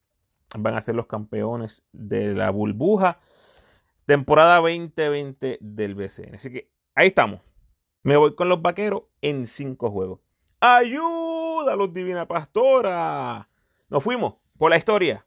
van 0.58 0.76
a 0.76 0.82
ser 0.82 0.96
los 0.96 1.08
campeones 1.08 1.84
de 1.92 2.34
la 2.34 2.50
burbuja. 2.50 3.20
Temporada 4.06 4.58
2020 4.58 5.60
del 5.62 5.96
BCN. 5.96 6.36
Así 6.36 6.52
que 6.52 6.70
ahí 6.96 7.08
estamos. 7.08 7.42
Me 8.06 8.18
voy 8.18 8.36
con 8.36 8.50
los 8.50 8.62
vaqueros 8.62 9.02
en 9.24 9.48
cinco 9.48 9.90
juegos. 9.90 10.20
¡Ayuda, 10.60 11.76
los 11.76 11.92
Divina 11.92 12.28
Pastora! 12.28 13.50
Nos 13.90 14.04
fuimos 14.04 14.36
por 14.60 14.70
la 14.70 14.78
historia. 14.78 15.26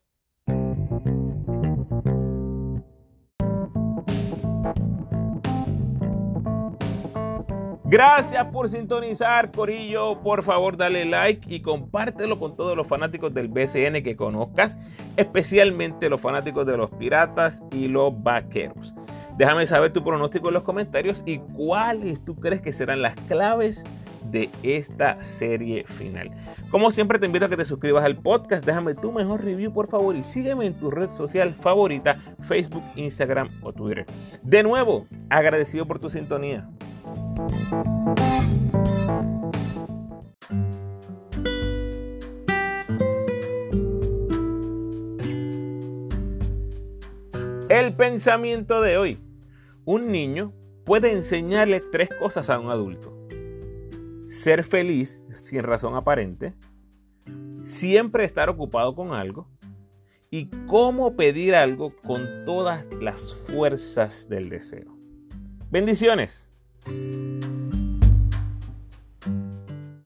Gracias 7.87 8.45
por 8.53 8.69
sintonizar, 8.69 9.51
Corillo. 9.51 10.21
Por 10.21 10.45
favor, 10.45 10.77
dale 10.77 11.05
like 11.05 11.53
y 11.53 11.63
compártelo 11.63 12.39
con 12.39 12.55
todos 12.55 12.77
los 12.77 12.87
fanáticos 12.87 13.35
del 13.35 13.49
BCN 13.49 14.05
que 14.05 14.15
conozcas, 14.15 14.79
especialmente 15.17 16.09
los 16.09 16.21
fanáticos 16.21 16.65
de 16.65 16.77
los 16.77 16.91
piratas 16.91 17.65
y 17.73 17.89
los 17.89 18.23
vaqueros. 18.23 18.95
Déjame 19.39 19.69
saber 19.69 19.93
tu 19.93 20.03
pronóstico 20.03 20.49
en 20.49 20.55
los 20.55 20.65
comentarios 20.65 21.23
y 21.25 21.39
cuáles 21.39 22.25
tú 22.25 22.35
crees 22.35 22.61
que 22.61 22.73
serán 22.73 23.03
las 23.03 23.15
claves 23.29 23.85
de 24.33 24.51
esta 24.65 25.23
serie 25.23 25.85
final. 25.85 26.33
Como 26.73 26.91
siempre 26.91 27.21
te 27.21 27.27
invito 27.27 27.45
a 27.45 27.49
que 27.49 27.57
te 27.57 27.65
suscribas 27.65 28.03
al 28.05 28.17
podcast, 28.17 28.67
déjame 28.67 28.97
tu 28.97 29.13
mejor 29.13 29.45
review 29.45 29.73
por 29.73 29.87
favor 29.87 30.17
y 30.17 30.25
sígueme 30.25 30.67
en 30.67 30.75
tu 30.75 30.91
red 30.91 31.13
social 31.13 31.55
favorita, 31.55 32.19
Facebook, 32.49 32.83
Instagram 32.97 33.49
o 33.63 33.73
Twitter. 33.73 34.07
De 34.43 34.65
nuevo, 34.65 35.07
agradecido 35.31 35.87
por 35.87 36.01
tu 36.01 36.11
sintonía. 36.11 36.69
El 47.69 47.95
pensamiento 47.95 48.81
de 48.81 48.99
hoy. 48.99 49.28
Un 49.91 50.13
niño 50.13 50.53
puede 50.85 51.13
enseñarle 51.13 51.81
tres 51.81 52.11
cosas 52.21 52.51
a 52.51 52.59
un 52.59 52.69
adulto. 52.69 53.11
Ser 54.27 54.63
feliz 54.63 55.23
sin 55.33 55.63
razón 55.63 55.95
aparente, 55.95 56.53
siempre 57.63 58.27
estar 58.27 58.51
ocupado 58.51 58.95
con 58.95 59.15
algo 59.15 59.49
y 60.31 60.51
cómo 60.67 61.17
pedir 61.17 61.55
algo 61.55 61.97
con 62.05 62.45
todas 62.45 62.93
las 63.01 63.35
fuerzas 63.47 64.29
del 64.29 64.51
deseo. 64.51 64.95
Bendiciones. 65.71 66.47